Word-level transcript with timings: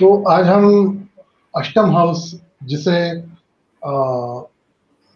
तो 0.00 0.22
आज 0.28 0.46
हम 0.46 0.64
अष्टम 1.56 1.90
हाउस, 1.90 2.40
जिसे 2.64 2.94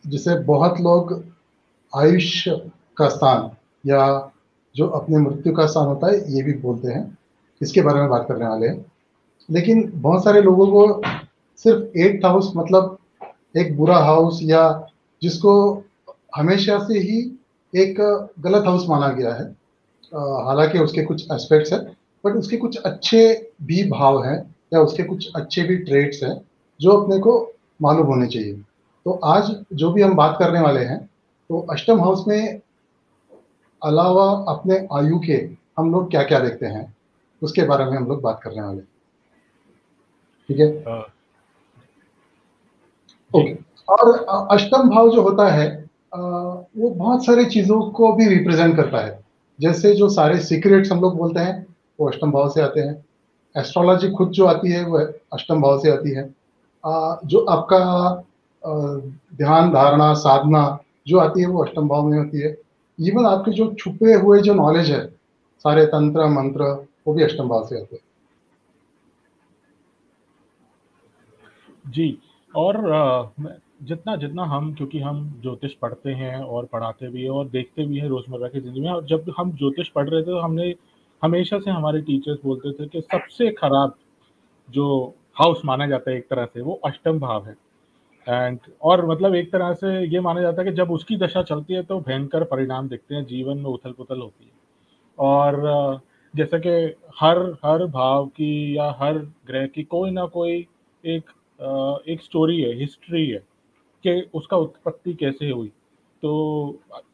जिसे 0.05 0.39
बहुत 0.45 0.81
लोग 0.81 1.13
आयुष्य 1.93 2.51
का 2.97 3.09
स्थान 3.09 3.51
या 3.87 4.31
जो 4.77 4.87
अपने 4.89 5.19
मृत्यु 5.19 5.53
का 5.53 5.67
स्थान 5.67 5.87
होता 5.87 6.07
है, 6.07 6.33
ये 6.33 6.43
भी 6.43 6.53
बोलते 6.53 6.89
हैं। 6.89 7.19
इसके 7.63 7.81
बारे 7.83 8.01
में 8.01 8.09
बात 8.09 8.27
करने 8.29 8.47
वाले 8.49 8.69
हैं। 8.69 8.85
लेकिन 9.51 9.91
बहुत 9.95 10.25
सारे 10.25 10.43
लोगों 10.43 10.67
को 10.67 11.03
सिर्फ़ 11.57 11.99
एट 11.99 12.25
हाउस 12.25 12.53
मतलब 12.57 12.99
एक 13.57 13.77
बुरा 13.77 13.97
हाउस 13.99 14.39
या 14.43 14.63
जिसको 15.23 15.55
हमेशा 16.37 16.79
से 16.79 16.99
ही 16.99 17.19
एक 17.77 18.01
गलत 18.41 18.67
हाउस 18.67 18.89
माना 18.89 19.09
गया 19.09 19.35
है। 19.35 19.45
हालाँकि 20.47 20.79
उसके 20.79 21.05
कुछ 21.05 21.27
एस्पेक्ट्स 21.33 21.73
हैं 21.73 21.83
बट 22.25 22.33
उसके 22.33 22.57
कुछ 22.57 22.77
अच्छे 22.77 23.51
भी 23.63 23.83
भाव 23.91 24.25
हैं। 24.25 24.39
या 24.73 24.81
उसके 24.81 25.03
कुछ 25.03 25.31
अच्छे 25.37 25.63
भी 25.63 25.77
ट्रेड्स 25.79 26.23
हैं 26.23 26.35
जो 26.81 26.93
अपने 26.93 27.19
को 27.19 27.33
मालूम 27.81 28.07
होने 28.07 28.27
चाहिए। 28.27 28.55
तो 29.07 29.11
आज 29.27 29.55
जो 29.73 29.91
भी 29.93 30.03
हम 30.03 30.15
बात 30.17 30.37
करने 30.39 30.61
वाले 30.61 30.81
हैं 30.85 30.99
तो 31.51 31.61
अष्टम 31.73 32.01
हाउस 32.01 32.25
में 32.29 32.61
अलावा 33.83 34.25
अपने 34.49 34.77
आयु 34.95 35.19
के 35.19 35.35
हम 35.79 35.93
लोग 35.93 36.11
क्या 36.11 36.23
क्या 36.23 36.39
देखते 36.41 36.67
हैं 36.67 36.95
उसके 37.43 37.63
बारे 37.67 37.85
में 37.85 37.97
हम 37.97 38.07
लोग 38.09 38.21
बात 38.23 38.41
करने 38.43 38.63
वाले 38.63 38.81
ठीक 40.49 40.59
है? 40.59 40.69
ओके। 43.35 43.55
और 43.89 44.09
अष्टम 44.53 44.89
भाव 44.91 45.11
जो 45.11 45.23
होता 45.23 45.49
है 45.53 45.67
वो 46.13 46.91
बहुत 46.91 47.25
सारी 47.27 47.45
चीज़ों 47.47 47.81
को 47.91 48.13
भी 48.13 48.29
रिप्रेजेंट 48.29 48.77
करता 48.77 48.99
है। 48.99 49.19
जैसे 49.59 49.93
जो 49.95 50.09
सारे 50.11 50.39
सीक्रेट्स 50.41 50.93
हम 50.93 51.01
लोग 51.01 51.17
बोलते 51.17 51.41
हैं 51.41 51.67
वो 51.99 52.09
अष्टम 52.09 52.31
भाव 52.33 52.49
से 52.51 52.61
आते 52.63 52.81
हैं। 52.81 52.95
एस्ट्रोलॉजी 53.55 54.11
खुद 54.11 54.31
जो 54.31 54.47
आती 54.47 54.73
है, 54.73 54.85
वह 54.85 55.13
अष्टम 55.33 55.61
भाव 55.63 55.79
से 55.81 55.91
आती 55.91 56.15
है। 56.15 56.25
जो 57.25 57.45
आपका 57.47 57.79
ध्यान, 58.63 59.71
धारणा, 59.73 60.13
साधना 60.17 60.79
जो 61.07 61.19
आती 61.19 61.41
है, 61.41 61.47
वो 61.47 61.63
अष्टम 61.65 61.89
भाव 61.89 62.07
में 62.07 62.19
होती 62.19 62.41
है। 62.41 62.57
इवन 62.99 63.27
आपके 63.27 63.51
जो 63.53 63.73
छुपे 63.75 64.13
हुए 64.15 64.41
जो 64.43 64.55
नॉलेज 64.55 64.91
है, 64.91 65.07
सारे 65.65 65.87
तंत्र, 65.87 66.27
मंत्र, 66.31 66.65
वो 67.07 67.15
भी 67.15 67.23
अष्टम 67.23 67.49
भाव 67.49 67.67
से 67.67 67.81
आते 67.81 67.97
हैं। 67.97 68.03
जी, 71.85 72.19
और 72.55 73.33
जितना 73.83 74.15
जितना 74.17 74.45
हम, 74.45 74.73
क्योंकि 74.75 74.99
हम 75.01 75.41
ज्योतिष 75.43 75.73
पढ़ते 75.75 76.11
हैं 76.13 76.37
और 76.37 76.65
पढ़ाते 76.73 77.09
भी 77.09 77.23
हैं 77.23 77.31
और 77.31 77.49
देखते 77.49 77.85
भी 77.85 77.99
हैं 77.99 78.09
रोज़मर्रा 78.09 78.49
की 78.49 78.61
ज़िंदगी 78.61 78.81
में, 78.81 78.91
और 78.91 79.05
जब 79.07 79.33
हम 79.39 79.53
ज्योतिष 79.53 79.89
पढ़ 79.89 80.09
रहे 80.09 80.23
थे 80.23 80.27
तो 80.27 80.39
हमने 80.39 80.75
हमेशा 81.23 81.59
से 81.59 81.71
हमारे 81.71 82.01
टीचर्स 82.03 82.39
बोलते 82.45 82.73
थे 82.75 82.87
कि 82.89 83.01
सबसे 83.03 83.51
खराब 83.53 83.95
जो 84.69 84.87
हाउस 85.41 85.63
माना 85.65 85.87
जाता 85.87 86.11
है 86.11 86.17
एक 86.19 86.29
तरह 86.31 86.45
से, 86.47 86.61
वो 86.63 86.75
अष्टम 86.87 87.19
भाव 87.21 87.47
है। 87.47 87.57
एंड 88.27 88.59
और 88.83 89.07
मतलब 89.09 89.35
एक 89.35 89.53
तरह 89.53 89.73
से 89.75 89.89
ये 90.07 90.21
माना 90.21 90.41
जाता 90.43 90.63
है 90.63 90.69
कि 90.69 90.75
जब 90.77 90.91
उसकी 90.93 91.17
दशा 91.19 91.43
चलती 91.45 91.75
है 91.75 91.83
तो 91.85 92.01
भयंकर 92.01 92.45
परिणाम 92.47 92.89
दिखते 92.89 93.15
हैं, 93.15 93.25
जीवन 93.27 93.59
में 93.59 93.71
उथल 93.73 93.93
पुथल 93.93 94.21
होती 94.21 94.45
है। 94.45 94.53
और, 95.19 96.01
जैसे 96.35 96.61
कि 96.61 96.71
हर 97.21 97.39
हर 97.65 97.87
भाव 97.91 98.27
की 98.29 98.79
या 98.79 98.91
हर 99.01 99.19
ग्रह 99.47 99.67
की 99.69 99.83
कोई 99.87 100.11
ना 100.11 100.27
कोई 100.29 100.55
एक 101.05 101.31
एक 102.09 102.23
स्टोरी 102.23 102.61
है 102.63 102.75
हिस्ट्री 102.81 103.27
है, 103.29 103.39
कि 104.05 104.21
उसका 104.35 104.59
उत्पत्ति 104.59 105.15
कैसे 105.17 105.51
हुई। 105.51 105.73
तो 106.23 106.31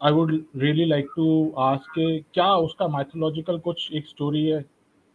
I 0.03 0.13
would 0.13 0.31
really 0.57 0.85
like 0.85 1.09
to 1.17 1.27
ask 1.61 1.91
के 1.91 2.19
क्या 2.35 2.55
उसका 2.59 2.89
माइथोलॉजिकल 2.89 3.59
कुछ 3.59 3.89
एक 3.95 4.07
स्टोरी 4.09 4.45
है 4.47 4.61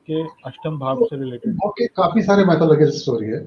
कि 0.08 0.22
अष्टम 0.46 0.78
भाव 0.80 1.04
से 1.06 1.16
रिलेटेड 1.16 1.58
ओके, 1.66 1.88
काफ़ी 1.88 2.22
सारे 2.24 2.46
माइथोलॉजिकल 2.46 2.92
स्टोरी 2.92 3.28
है। 3.28 3.40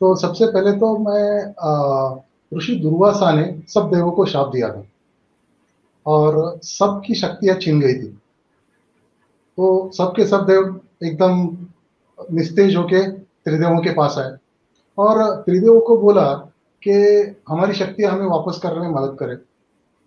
तो 0.00 0.14
सबसे 0.16 0.46
पहले 0.46 0.72
तो 0.72 0.96
मैं 0.98 2.58
ऋषि 2.58 2.74
दुर्वासा 2.74 3.32
ने 3.32 3.44
सब 3.68 3.90
देवों 3.90 4.12
को 4.12 4.26
शाप 4.26 4.50
दिया 4.52 4.68
था 4.68 4.84
और 6.06 6.58
सबकी 6.62 7.14
शक्तियाँ 7.14 7.56
छीन 7.56 7.80
गई 7.80 7.94
थी। 7.94 8.08
तो 9.58 9.90
सबके 9.92 10.26
सब 10.26 10.46
देव 10.46 10.80
एकदम 11.04 11.48
निस्तेज 12.34 12.76
होके 12.76 13.02
त्रिदेवों 13.10 13.80
के 13.82 13.90
पास 13.94 14.18
आए 14.18 14.36
और 14.98 15.24
त्रिदेवों 15.42 15.80
को 15.80 15.96
बोला 15.96 16.32
कि 16.82 16.92
हमारी 17.48 17.74
शक्तियाँ 17.74 18.12
हमें 18.12 18.26
वापस 18.26 18.60
करने 18.62 18.80
में 18.80 18.94
मदद 18.94 19.16
करे। 19.20 19.36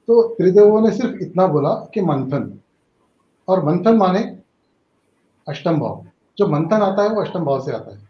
तो 0.08 0.22
त्रिदेवों 0.24 0.82
ने 0.82 0.92
सिर्फ़ 0.92 1.16
इतना 1.16 1.48
बोला 1.48 1.70
कि 1.94 2.02
मंथन। 2.02 2.60
और 3.48 3.66
मंथन 3.66 3.98
माने 3.98 4.38
अष्टम 5.48 5.80
भाव। 5.80 6.06
जो 6.38 6.48
मंथन 6.48 6.82
आता 6.82 7.04
है 7.04 7.10
वो 7.10 7.22
अष्टम 7.22 7.46
भाव 7.46 7.62
से 7.62 7.72
आता 7.72 7.96
है। 7.96 8.02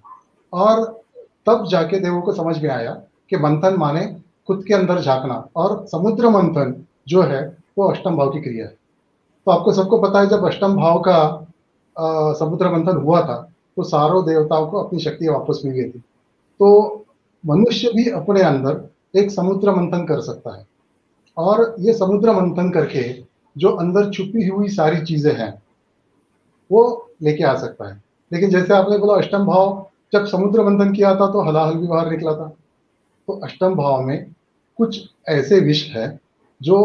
और 0.53 1.01
तब 1.45 1.67
जाके 1.67 1.99
देवों 1.99 2.21
को 2.21 2.33
समझ 2.33 2.63
में 2.63 2.69
आया 2.69 2.91
कि 3.29 3.37
मंथन 3.37 3.75
माने 3.77 4.05
खुद 4.47 4.63
के 4.67 4.73
अंदर 4.73 5.01
झांकना। 5.01 5.47
और 5.55 5.85
समुद्र 5.87 6.29
मंथन 6.29 6.85
जो 7.07 7.21
है 7.21 7.57
वो 7.77 7.87
अष्टम 7.87 8.17
भाव 8.17 8.29
की 8.29 8.41
क्रिया 8.41 8.65
है। 8.65 8.77
तो 9.45 9.51
आपको 9.51 9.73
सबको 9.73 9.97
पता 9.97 10.19
है 10.19 10.27
जब 10.27 10.45
अष्टम 10.45 10.75
भाव 10.75 10.99
का 10.99 11.47
आ, 11.99 12.33
समुद्र 12.33 12.69
मंथन 12.71 12.97
हुआ 12.97 13.21
था 13.21 13.51
तो 13.77 13.83
सारों 13.83 14.25
देवताओं 14.25 14.67
को 14.67 14.83
अपनी 14.83 14.99
शक्ति 14.99 15.27
वापस 15.27 15.61
मिल 15.65 15.73
गई 15.73 15.89
थी। 15.89 15.99
तो 16.59 17.05
मनुष्य 17.45 17.91
भी 17.95 18.09
अपने 18.11 18.41
अंदर 18.41 18.89
एक 19.15 19.31
समुद्र 19.31 19.71
मंथन 19.71 20.05
कर 20.05 20.21
सकता 20.21 20.57
है। 20.57 20.65
और 21.37 21.75
ये 21.79 21.93
समुद्र 21.93 22.31
मंथन 22.33 22.69
करके 22.71 23.03
जो 23.55 23.69
अंदर 23.71 24.09
छुपी 24.11 24.47
हुई 24.47 24.69
सारी 24.69 25.01
चीज़ें 25.05 25.33
हैं, 25.33 25.53
वो 26.71 27.11
लेके 27.23 27.43
आ 27.43 27.55
सकता 27.57 27.89
है। 27.89 28.01
लेकिन 28.31 28.49
जैसे 28.49 28.73
आपने 28.73 28.97
बोला 28.97 29.13
अष्टम 29.15 29.45
भाव, 29.45 29.85
जब 30.13 30.25
समुद्र 30.25 30.63
मंथन 30.63 30.93
किया 30.93 31.13
था 31.15 31.31
तो 31.31 31.41
हलाहल 31.41 31.75
भी 31.75 31.87
बाहर 31.87 32.09
निकला 32.11 32.33
था। 32.33 32.47
तो 33.27 33.33
अष्टम 33.43 33.75
भाव 33.75 34.01
में 34.01 34.25
कुछ 34.79 35.01
ऐसे 35.29 35.59
विष 35.59 35.87
है 35.89 36.19
जो 36.61 36.79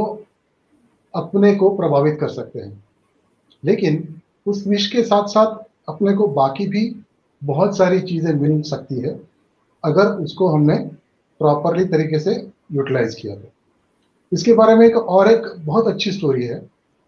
अपने 1.14 1.54
को 1.54 1.70
प्रभावित 1.76 2.18
कर 2.20 2.28
सकते 2.28 2.60
हैं। 2.60 2.82
लेकिन 3.62 4.20
उस 4.46 4.66
विष 4.66 4.86
के 4.86 5.02
साथ 5.02 5.28
साथ 5.28 5.56
अपने 5.88 6.12
को 6.12 6.26
बाकी 6.28 6.66
भी 6.66 6.84
बहुत 7.42 7.76
सारी 7.76 8.00
चीज़ें 8.00 8.32
मिल 8.34 8.60
सकती 8.62 9.00
है, 9.00 9.18
अगर 9.84 10.06
उसको 10.24 10.48
हमने 10.48 10.76
प्रॉपरली 11.40 11.84
तरीके 11.84 12.18
से 12.18 12.34
यूटिलाइज 12.72 13.14
किया 13.14 13.34
तो 13.34 13.50
इसके 14.36 14.52
बारे 14.54 14.74
में 14.74 14.86
एक 14.86 14.96
और 14.96 15.30
एक 15.30 15.46
बहुत 15.58 15.86
अच्छी 15.86 16.12
स्टोरी 16.12 16.44
है 16.46 16.58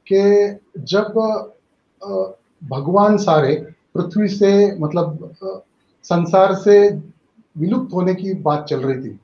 कि 0.07 0.21
जब 0.93 1.19
भगवान 2.63 3.17
सारे 3.19 3.55
पृथ्वी 3.95 4.29
से 4.29 4.51
मतलब 4.81 5.35
संसार 6.05 6.55
से 6.55 6.79
विलुप्त 7.57 7.95
होने 7.95 8.15
की 8.15 8.35
बात 8.43 8.65
चल 8.65 8.81
रही 8.81 9.01
थी 9.03 9.19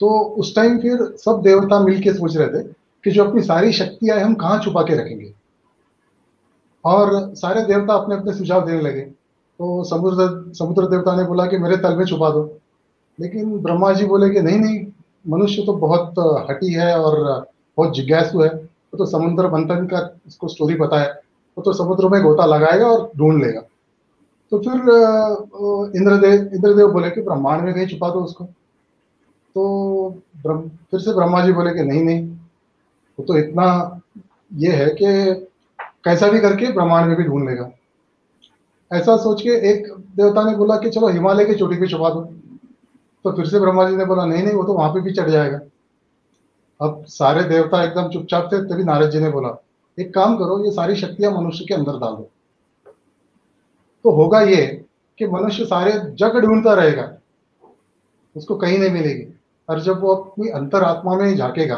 तो 0.00 0.18
उस 0.38 0.54
टाइम 0.56 0.78
फिर 0.78 1.02
सब 1.18 1.40
देवता 1.42 1.80
मिलके 1.80 2.12
सोच 2.12 2.36
रहे 2.36 2.48
थे 2.48 2.62
कि 3.04 3.10
जो 3.10 3.24
अपनी 3.24 3.42
सारी 3.42 3.72
शक्तियाँ 3.72 4.18
हम 4.20 4.34
कहाँ 4.34 4.58
छुपा 4.62 4.82
के 4.82 4.94
रखेंगे। 4.94 5.32
और 6.84 7.34
सारे 7.34 7.62
देवता 7.64 7.94
अपने 7.94 8.16
अपने 8.16 8.32
सुझाव 8.34 8.66
देने 8.66 8.80
लगे। 8.82 9.00
तो 9.00 9.84
समुद्र 9.84 10.52
समुद्र 10.54 10.86
देवता 10.88 11.14
ने 11.16 11.24
बोला 11.24 11.46
कि 11.46 11.58
मेरे 11.58 11.76
तल 11.76 11.96
में 11.96 12.04
छुपा 12.06 12.30
दो। 12.30 12.42
लेकिन 13.18 13.58
ब्रह्मा 13.58 13.92
जी 13.92 14.06
बोले 14.06 14.30
कि 14.30 14.40
नहीं 14.42 14.58
नहीं 14.58 14.84
मनुष्य 15.24 15.62
तो 15.66 15.72
बहुत 15.74 16.14
हटी 16.50 16.72
है 16.72 16.96
और 16.98 17.46
बहुत 17.78 17.94
जिज्ञासु 17.94 18.40
है। 18.40 18.48
वो 18.48 18.98
तो 18.98 19.06
समुद्र 19.06 19.48
मंथन 19.50 19.86
का 19.86 19.98
उसको 20.26 20.48
स्टोरी 20.48 20.74
पता 20.76 21.00
है 21.00 21.08
वो 21.56 21.62
तो 21.62 21.72
समुद्र 21.72 22.08
में 22.08 22.20
गोता 22.22 22.46
लगाएगा 22.46 22.86
और 22.86 23.10
ढूंढ 23.16 23.42
लेगा। 23.44 23.60
तो 24.52 24.58
फिर 24.58 24.74
इंद्रदेव 25.96 26.50
इंद्रदेव 26.54 26.90
बोले 26.92 27.10
कि 27.10 27.20
ब्रह्मांड 27.22 27.62
में 27.62 27.72
कहीं 27.74 27.86
छुपा 27.86 28.10
दो 28.10 28.20
उसको। 28.20 28.44
तो 28.44 30.10
ब्रह्म, 30.42 30.68
फिर 30.90 31.00
से 31.00 31.14
ब्रह्मा 31.14 31.44
जी 31.46 31.52
बोले 31.52 31.74
कि 31.74 31.82
नहीं 31.82 32.02
नहीं, 32.02 32.28
वो 33.18 33.24
तो 33.24 33.36
इतना 33.38 34.00
ये 34.52 34.72
है 34.72 34.88
कि 34.92 35.06
कैसा 36.04 36.28
भी 36.28 36.40
करके 36.40 36.72
ब्रह्मांड 36.72 37.06
में 37.08 37.16
भी 37.16 37.24
ढूंढ 37.24 37.48
लेगा। 37.48 37.70
ऐसा 38.90 39.16
सोच 39.16 39.42
के 39.42 39.50
एक 39.70 39.86
देवता 40.16 40.42
ने 40.42 40.56
बोला 40.56 40.76
कि 40.76 40.90
चलो 40.90 41.08
हिमालय 41.08 41.44
की 41.44 41.54
चोटी 41.54 41.76
पे 41.76 41.86
छुपा 41.88 42.10
दो। 42.10 42.20
तो 43.24 43.32
फिर 43.32 43.46
से 43.46 43.60
ब्रह्मा 43.60 43.88
जी 43.90 43.96
ने 43.96 44.04
बोला, 44.04 44.24
नहीं 44.24 44.42
नहीं, 44.42 44.54
वो 44.54 44.62
तो 44.64 44.72
वहाँ 44.72 44.90
पे 44.90 45.00
भी 45.00 45.12
चढ़ 45.12 45.30
जाएगा. 45.30 45.60
अब 46.80 47.04
सारे 47.04 47.42
देवता 47.44 47.82
एकदम 47.84 48.08
चुपचाप 48.08 48.48
थे, 48.52 48.58
तभी 48.58 48.84
नारद 48.84 49.10
जी 49.10 49.20
ने 49.20 49.30
बोला, 49.30 49.56
एक 49.98 50.14
काम 50.14 50.36
करो, 50.36 50.64
ये 50.64 50.70
सारी 50.70 50.96
शक्तियाँ 50.96 51.32
मनुष्य 51.32 51.64
के 51.64 51.74
अंदर 51.74 51.98
डाल। 51.98 52.24
तो 54.04 54.10
होगा 54.10 54.40
ये 54.40 54.84
कि 55.18 55.26
मनुष्य 55.26 55.64
सारे 55.64 55.92
जग 56.14 56.36
ढूंढता 56.36 56.74
रहेगा, 56.74 57.12
उसको 58.36 58.56
कहीं 58.56 58.78
नहीं 58.78 58.90
मिलेगी। 58.90 59.26
और 59.68 59.80
जब 59.80 60.00
वो 60.00 60.14
अपनी 60.14 60.48
अंतरात्मा 60.48 61.14
में 61.16 61.36
झाकेगा, 61.36 61.76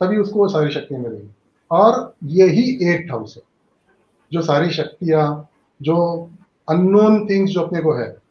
तभी 0.00 0.18
उसको 0.18 0.38
वो 0.38 0.48
सारी 0.48 0.70
शक्तियाँ 0.70 1.00
मिलेगी। 1.02 1.28
और 1.70 2.14
यही 2.24 2.78
एट 2.82 3.10
हाउस 3.10 3.34
है, 3.36 3.42
जो 4.32 4.42
सारी 4.42 4.70
शक्तियाँ, 4.70 5.48
जो 5.82 5.96
अननोन 6.68 7.26
थिंग्स 7.28 7.50
जो 7.52 7.60
अपने 7.60 7.80
को 7.80 7.92
है 7.92 8.23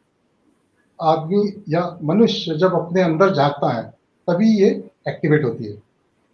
आदमी 1.02 1.64
या 1.68 1.98
मनुष्य 2.02 2.54
जब 2.54 2.74
अपने 2.74 3.02
अंदर 3.02 3.34
जागता 3.34 3.72
है, 3.72 3.94
तभी 4.28 4.48
ये 4.58 4.90
एक्टिवेट 5.08 5.44
होती 5.44 5.64
है। 5.64 5.82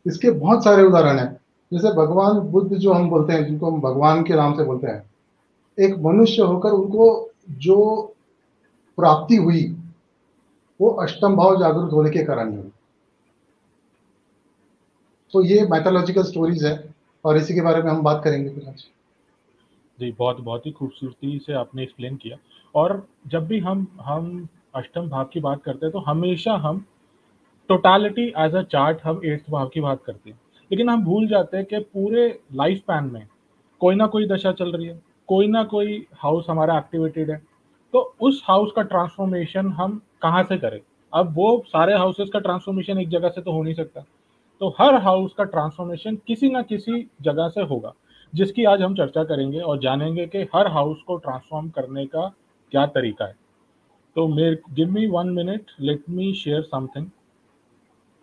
इसके 0.07 0.31
बहुत 0.31 0.65
सारे 0.65 0.83
उदाहरण 0.83 1.19
हैं। 1.19 1.41
जैसे 1.73 1.89
भगवान 1.89 2.39
बुद्ध 2.39 2.77
जो 2.77 2.93
हम 2.93 3.11
बोलते 3.11 3.33
हैं, 3.33 3.47
जिनको 3.47 3.71
हम 3.71 3.81
भगवान 3.81 4.23
के 4.23 4.35
नाम 4.35 4.57
से 4.57 4.65
बोलते 4.65 4.87
हैं, 4.87 5.11
एक 5.79 5.99
मनुष्य 5.99 6.43
होकर 6.43 6.71
उनको 6.71 7.31
जो 7.51 8.13
प्राप्ति 8.97 9.37
हुई, 9.37 9.77
वो 10.81 10.91
अष्टम 10.91 11.37
भाव 11.37 11.61
जागृत 11.61 11.93
होने 11.93 12.11
के 12.11 12.25
कारण 12.25 12.53
हुई। 12.53 12.73
तो 15.33 15.45
ये 15.45 15.67
मैथोलॉजिकल 15.67 16.23
स्टोरीज 16.23 16.65
है, 16.65 16.95
और 17.25 17.37
इसी 17.37 17.55
के 17.55 17.61
बारे 17.61 17.83
में 17.83 17.91
हम 17.91 18.03
बात 18.03 18.21
करेंगे 18.25 18.51
फिर 18.51 18.69
आज। 18.69 18.85
जी 20.01 20.11
बहुत 20.19 20.41
बहुत 20.41 20.67
ही 20.67 20.71
खूबसूरती 20.73 21.39
से 21.39 21.53
आपने 21.53 21.83
एक्सप्लेन 21.83 22.17
किया। 22.17 22.37
और 22.75 23.07
जब 23.27 23.47
भी 23.47 23.59
हम 23.59 23.87
हम 24.01 24.49
अष्टम 24.75 25.09
भाव 25.09 25.25
की 25.25 25.41
बात 25.41 25.63
करते 25.63 25.87
हैं 25.87 25.93
तो 25.93 25.99
हमेशा 25.99 26.53
हम 26.57 26.85
टोटालिटी 27.71 28.27
एज 28.39 28.55
अ 28.55 28.63
चार्ट 28.63 29.01
हम 29.05 29.21
एट्थ 29.25 29.51
भाव 29.51 29.69
की 29.69 29.81
बात 29.81 30.03
करते 30.07 30.31
हैं। 30.31 30.39
लेकिन 30.71 30.89
हम 30.89 31.05
भूल 31.05 31.27
जाते 31.27 31.57
हैं 31.57 31.67
कि 31.67 31.79
पूरे 31.95 32.29
लाइफ 32.55 32.79
स्पैन 32.79 33.05
में 33.05 33.27
कोई 33.81 33.95
ना 33.95 34.07
कोई 34.07 34.27
दशा 34.27 34.53
चल 34.53 34.73
रही 34.73 34.87
है, 34.87 35.01
कोई 35.29 35.47
ना 35.49 35.63
कोई 35.65 36.07
हाउस 36.15 36.47
हमारा 36.51 36.79
एक्टिवेटेड 36.79 37.31
है। 37.31 37.37
तो 37.95 38.15
उस 38.21 38.43
हाउस 38.45 38.73
का 38.77 38.83
ट्रांसफॉर्मेशन 38.83 39.69
हम 39.73 40.01
कहाँ 40.23 40.43
से 40.45 40.57
करें? 40.59 40.81
अब 41.13 41.35
वो 41.35 41.65
सारे 41.69 41.95
हाउसेस 41.95 42.29
का 42.33 42.39
ट्रांसफॉर्मेशन 42.39 42.99
एक 42.99 43.09
जगह 43.09 43.29
से 43.29 43.41
तो 43.43 43.53
हो 43.53 43.63
नहीं 43.63 43.75
सकता। 43.75 44.05
तो 44.61 44.69
हर 44.81 44.95
हाउस 44.95 45.33
का 45.33 45.45
ट्रांसफॉर्मेशन 45.45 46.17
किसी 46.27 46.49
ना 46.51 46.63
किसी 46.63 47.07
जगह 47.23 47.49
से 47.49 47.63
होगा। 47.63 47.93
जिसकी 48.35 48.65
आज 48.65 48.83
हम 48.83 48.95
चर्चा 48.95 49.25
करेंगे 49.25 49.61
और 49.61 49.79
जानेंगे 49.79 50.27
कि 50.27 50.39
हर 50.55 50.67
हाउस 50.67 50.99
को 51.07 51.17
ट्रांसफॉर्म 51.17 51.69
करने 51.69 52.07
का 52.07 52.27
क्या 52.73 52.87
तरीका 52.87 53.25
है। 53.25 53.35
तो 54.17 54.27
मेरे 54.29 54.59
give 54.71 54.91
me 54.91 55.07
one 55.07 55.29
minute 55.29 55.71
let 55.81 56.05
me 56.11 56.33
share 56.35 56.63
something 56.63 57.07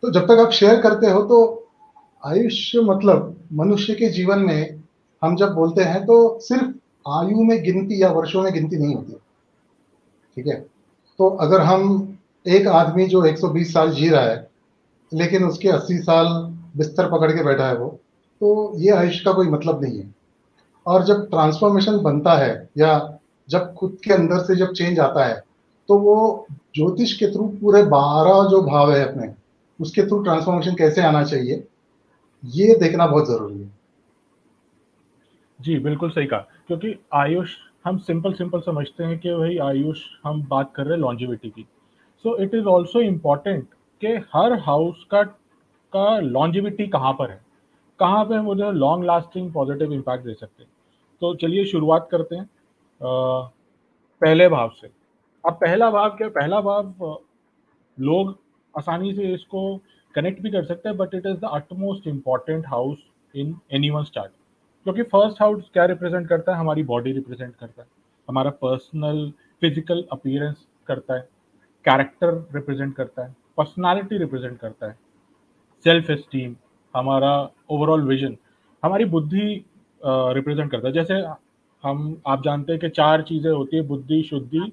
तो 0.03 0.11
जब 0.11 0.25
तक 0.25 0.39
आप 0.39 0.51
शेयर 0.51 0.81
करते 0.81 1.07
हो 1.07 1.21
तो 1.21 1.67
आयुष्य 2.25 2.81
मतलब 2.81 3.35
मनुष्य 3.53 3.93
के 3.93 4.09
जीवन 4.09 4.39
में 4.39 4.83
हम 5.23 5.35
जब 5.35 5.53
बोलते 5.53 5.83
हैं 5.83 6.05
तो 6.05 6.39
सिर्फ़ 6.39 6.71
आयु 7.09 7.43
में 7.43 7.63
गिनती 7.63 8.01
या 8.03 8.11
वर्षों 8.11 8.43
में 8.43 8.53
गिनती 8.53 8.77
नहीं 8.77 8.95
होती। 8.95 9.13
ठीक 10.37 10.47
है? 10.47 10.59
तो 11.19 11.29
अगर 11.29 11.61
हम 11.61 12.17
एक 12.47 12.67
आदमी 12.67 13.05
जो 13.05 13.25
120 13.25 13.73
साल 13.73 13.91
जी 13.91 14.09
रहा 14.09 14.21
है, 14.21 14.47
लेकिन 15.13 15.43
उसके 15.43 15.69
80 15.69 15.97
साल 15.99 16.27
बिस्तर 16.77 17.09
पकड़ 17.11 17.31
के 17.31 17.43
बैठा 17.43 17.67
है 17.67 17.77
वो 17.77 17.99
तो 18.41 18.73
ये 18.77 18.91
आयुष 18.91 19.19
का 19.19 19.31
कोई 19.31 19.47
मतलब 19.47 19.83
नहीं 19.83 19.99
है। 19.99 20.15
और 20.85 21.03
जब 21.03 21.29
ट्रांसफॉर्मेशन 21.29 21.97
बनता 21.97 22.33
है 22.33 22.69
या 22.77 23.17
जब 23.49 23.73
खुद 23.73 23.97
के 24.03 24.13
अंदर 24.13 24.39
से 24.39 24.55
जब 24.55 24.71
चेंज 24.71 24.99
आता 24.99 25.25
है 25.25 25.41
तो 25.89 25.97
वो 25.99 26.47
ज्योतिष 26.75 27.13
के 27.13 27.27
थ्रू 27.27 27.47
पूरे 27.61 27.83
बारह 27.83 28.49
जो 28.49 28.61
भाव 28.61 28.91
है 28.91 29.03
अपने, 29.07 29.33
उसके 29.79 30.03
थ्रू 30.03 30.21
ट्रांसफॉर्मेशन 30.23 30.75
कैसे 30.75 31.01
आना 31.01 31.23
चाहिए, 31.23 31.63
ये 32.43 32.75
देखना 32.75 33.07
बहुत 33.07 33.27
ज़रूरी 33.27 33.59
है। 33.59 33.71
जी, 35.59 35.77
बिल्कुल 35.79 36.09
सही 36.09 36.25
कहा। 36.25 36.39
क्योंकि 36.67 36.93
आयुष, 37.13 37.51
हम 37.85 37.97
सिंपल 37.97 38.33
सिंपल 38.33 38.59
समझते 38.59 39.03
हैं 39.03 39.17
कि 39.19 39.33
भाई 39.33 39.57
आयुष, 39.59 40.01
हम 40.23 40.43
बात 40.43 40.71
कर 40.75 40.83
रहे 40.83 40.93
हैं 40.93 40.99
लॉन्जिविटी 40.99 41.49
की। 41.49 41.65
So 42.23 42.37
it 42.37 42.55
is 42.55 42.65
also 42.65 43.01
important 43.01 43.67
कि 44.01 44.07
हर 44.33 44.59
हाउस 44.59 45.05
का 45.11 45.23
का 45.93 46.19
लॉन्जिविटी 46.19 46.87
कहाँ 46.87 47.13
पर 47.13 47.29
है? 47.31 47.41
कहाँ 47.99 48.23
पे 48.25 48.35
हम 48.35 48.47
उन्हें 48.49 48.71
लॉन्ग 48.73 49.05
लास्टिंग 49.05 49.51
पॉजिटिव 49.53 49.93
इम्पैक्ट 49.93 50.25
दे 50.25 50.33
सकते 50.33 50.63
हैं? 50.63 50.71
तो 51.21 51.33
चलिए 51.35 51.65
शुरुआत 51.65 52.07
करते 52.11 52.35
हैं 52.35 52.43
आ, 52.43 53.41
पहले 54.21 54.47
भाव 54.49 54.69
से। 54.81 54.87
अब 55.43 55.53
पहला 55.53 55.89
भाव 55.91 56.09
क्या? 56.17 56.29
पहला 56.29 56.59
भाव 56.61 57.17
लोग 57.97 58.37
आसानी 58.73 59.13
से 59.15 59.33
इसको 59.33 59.61
कनेक्ट 60.15 60.41
भी 60.41 60.49
कर 60.51 60.65
सकते 60.65 60.89
हैं 60.89 60.97
but 60.97 61.13
it 61.15 61.25
is 61.25 61.37
the 61.37 61.49
utmost 61.53 62.07
important 62.07 62.65
house 62.67 62.97
in 63.33 63.55
any 63.73 63.89
one 63.89 64.03
start 64.03 64.31
क्योंकि 64.85 65.03
फ़र्स्ट 65.03 65.41
हाउस 65.41 65.69
क्या 65.73 65.85
रिप्रेजेंट 65.85 66.27
करता 66.29 66.51
है? 66.51 66.59
हमारी 66.59 66.83
बॉडी 66.83 67.11
रिप्रेजेंट 67.11 67.55
करता 67.55 67.81
है। 67.81 67.87
हमारा 68.27 68.49
पर्सनल 68.61 69.29
फ़िज़िकल 69.61 70.03
अपीयरेंस 70.11 70.65
करता 70.87 71.15
है। 71.15 71.21
कैरेक्टर 71.85 72.33
रिप्रेजेंट 72.55 72.95
करता 72.95 73.25
है। 73.25 73.35
पर्सनालिटी 73.57 74.17
रिप्रेजेंट 74.17 74.59
करता 74.59 74.87
है। 74.87 74.97
सेल्फ 75.85 76.09
एस्टीम 76.09 76.55
हमारा 76.93 77.31
ओवरऑल 77.69 78.01
विजन 78.07 78.37
हमारी 78.83 79.05
बुद्धि 79.07 79.63
रिप्रेजेंट 80.01 80.71
करता 80.71 80.87
है। 80.87 80.93
जैसे 80.93 81.13
हम 81.83 82.21
आप 82.27 82.43
जानते 82.43 82.71
हैं 82.71 82.79
कि 82.81 82.89
चार 82.91 83.21
चीज़ें 83.23 83.51
होती 83.51 83.77
है 83.77 83.81
बुद्धि 83.87 84.21
शुद्धि 84.23 84.71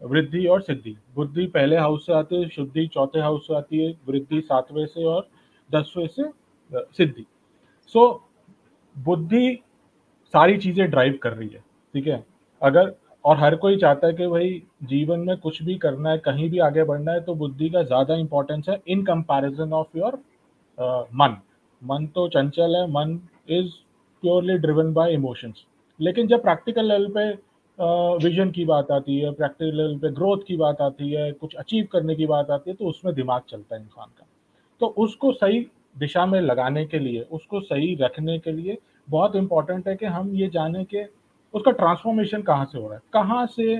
वृद्धि 0.00 0.46
और 0.46 0.62
सिद्धि। 0.62 0.96
बुद्धि 1.14 1.46
पहले 1.48 1.76
हाउस 1.76 2.06
से 2.06 2.12
आती 2.12 2.42
है 2.42 2.48
शुद्धि 2.48 2.86
चौथे 2.86 3.20
हाउस 3.20 3.46
से 3.46 3.54
आती 3.56 3.78
है 3.78 3.92
वृद्धि 4.08 4.40
सातवें 4.42 4.84
से 4.86 5.04
और 5.04 5.28
दसवें 5.70 6.06
से 6.08 6.24
सिद्धि। 6.72 7.24
सो 7.94 8.06
so, 8.06 8.20
बुद्धि 8.96 9.58
सारी 10.34 10.56
चीज़ें 10.58 10.90
ड्राइव 10.90 11.18
कर 11.22 11.32
रही 11.32 11.48
है 11.48 11.60
ठीक 11.94 12.06
है? 12.06 12.24
अगर 12.62 12.94
और 13.24 13.36
हर 13.38 13.54
कोई 13.56 13.76
चाहता 13.76 14.06
है 14.06 14.12
कि 14.12 14.26
भाई 14.26 14.50
जीवन 14.84 15.20
में 15.20 15.36
कुछ 15.38 15.62
भी 15.62 15.74
करना 15.78 16.10
है 16.10 16.18
कहीं 16.18 16.48
भी 16.50 16.58
आगे 16.60 16.84
बढ़ना 16.84 17.12
है 17.12 17.20
तो 17.24 17.34
बुद्धि 17.34 17.68
का 17.70 17.82
ज़्यादा 17.82 18.14
इंपॉर्टेंस 18.16 18.68
है 18.68 18.80
इन 18.88 19.02
कंपैरिजन 19.04 19.72
ऑफ़ 19.72 19.98
योर 19.98 20.16
मन। 21.14 21.36
मन 21.84 22.06
तो 22.06 22.26
चंचल 22.28 22.76
है, 22.76 22.86
मन 22.88 23.20
is 23.50 23.72
purely 24.22 24.56
driven 24.58 24.92
by 24.92 25.12
emotions 25.14 25.64
लेकिन 26.00 26.26
जब 26.26 26.42
प्रैक्टिकल 26.42 26.88
लेवल 26.88 27.06
पे 27.16 27.32
विजन 28.18 28.50
की 28.50 28.64
बात 28.64 28.90
आती 28.90 29.18
है 29.18 29.30
प्रैक्टिकल 29.32 29.76
लेवल 29.76 29.96
पे 29.98 30.10
ग्रोथ 30.12 30.38
की 30.46 30.56
बात 30.56 30.80
आती 30.80 31.10
है, 31.10 31.30
कुछ 31.32 31.54
अचीव 31.54 31.86
करने 31.92 32.14
की 32.14 32.26
बात 32.26 32.50
आती 32.50 32.70
है 32.70 32.76
तो 32.76 32.84
उसमें 32.86 33.14
दिमाग 33.14 33.42
चलता 33.50 33.74
है 33.76 33.80
इंसान 33.82 34.06
का। 34.08 34.26
तो 34.80 34.86
उसको 34.98 35.32
सही 35.32 35.60
दिशा 35.98 36.24
में 36.26 36.40
लगाने 36.40 36.84
के 36.86 36.98
लिए, 36.98 37.20
उसको 37.22 37.60
सही 37.60 37.94
रखने 38.00 38.38
के 38.38 38.52
लिए 38.52 38.78
बहुत 39.08 39.36
इंपॉर्टेंट 39.36 39.88
है 39.88 39.94
कि 39.96 40.06
हम 40.06 40.34
ये 40.34 40.48
जाने 40.54 40.84
के 40.84 41.04
उसका 41.54 41.70
ट्रांसफॉर्मेशन 41.72 42.42
कहाँ 42.42 42.64
से 42.64 42.78
हो 42.78 42.88
रहा 42.88 42.94
है। 42.94 43.02
कहाँ 43.12 43.46
से 43.48 43.76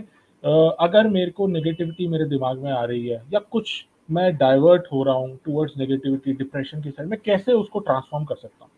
अगर 0.80 1.08
मेरे 1.08 1.30
को 1.30 1.46
नेगेटिविटी 1.46 2.06
मेरे 2.08 2.24
दिमाग 2.28 2.58
में 2.58 2.70
आ 2.72 2.84
रही 2.84 3.06
है, 3.06 3.22
या 3.32 3.40
कुछ 3.40 3.84
मैं 4.08 4.36
डाइवर्ट 4.36 4.86
हो 4.92 5.02
रहा 5.02 5.14
हूँ 5.14 5.36
टूवर्ड्स 5.44 5.76
नेगेटिविटी 5.78 6.32
डिप्रेशन 6.34 6.82
की 6.82 6.90
साइड 6.90 7.08
में 7.08 7.18
कैसे 7.24 7.52
उसको 7.52 7.78
ट्रांसफॉर्म 7.80 8.24
कर 8.24 8.34
सकता 8.34 8.64
हूँ? 8.64 8.70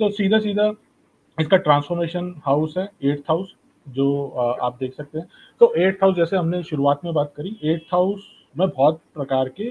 सो 0.00 0.04
so, 0.04 0.12
सीधा 0.12 0.38
सीधा 0.38 0.72
इसका 1.38 1.56
ट्रांसफॉर्मेशन 1.56 2.34
हाउस 2.44 2.74
है 2.78 2.88
एट्थ 3.02 3.30
हाउस 3.30 3.54
जो 3.86 4.26
आप 4.62 4.76
देख 4.80 4.94
सकते 4.94 5.18
हैं। 5.18 5.26
तो 5.60 5.72
एट्थ 5.76 6.02
हाउस 6.02 6.16
जैसे 6.16 6.36
हमने 6.36 6.62
शुरुआत 6.62 7.00
में 7.04 7.12
बात 7.14 7.32
करी 7.36 7.56
एट्थ 7.64 7.94
हाउस 7.94 8.24
में 8.56 8.68
बहुत 8.68 9.00
प्रकार 9.14 9.48
के 9.60 9.70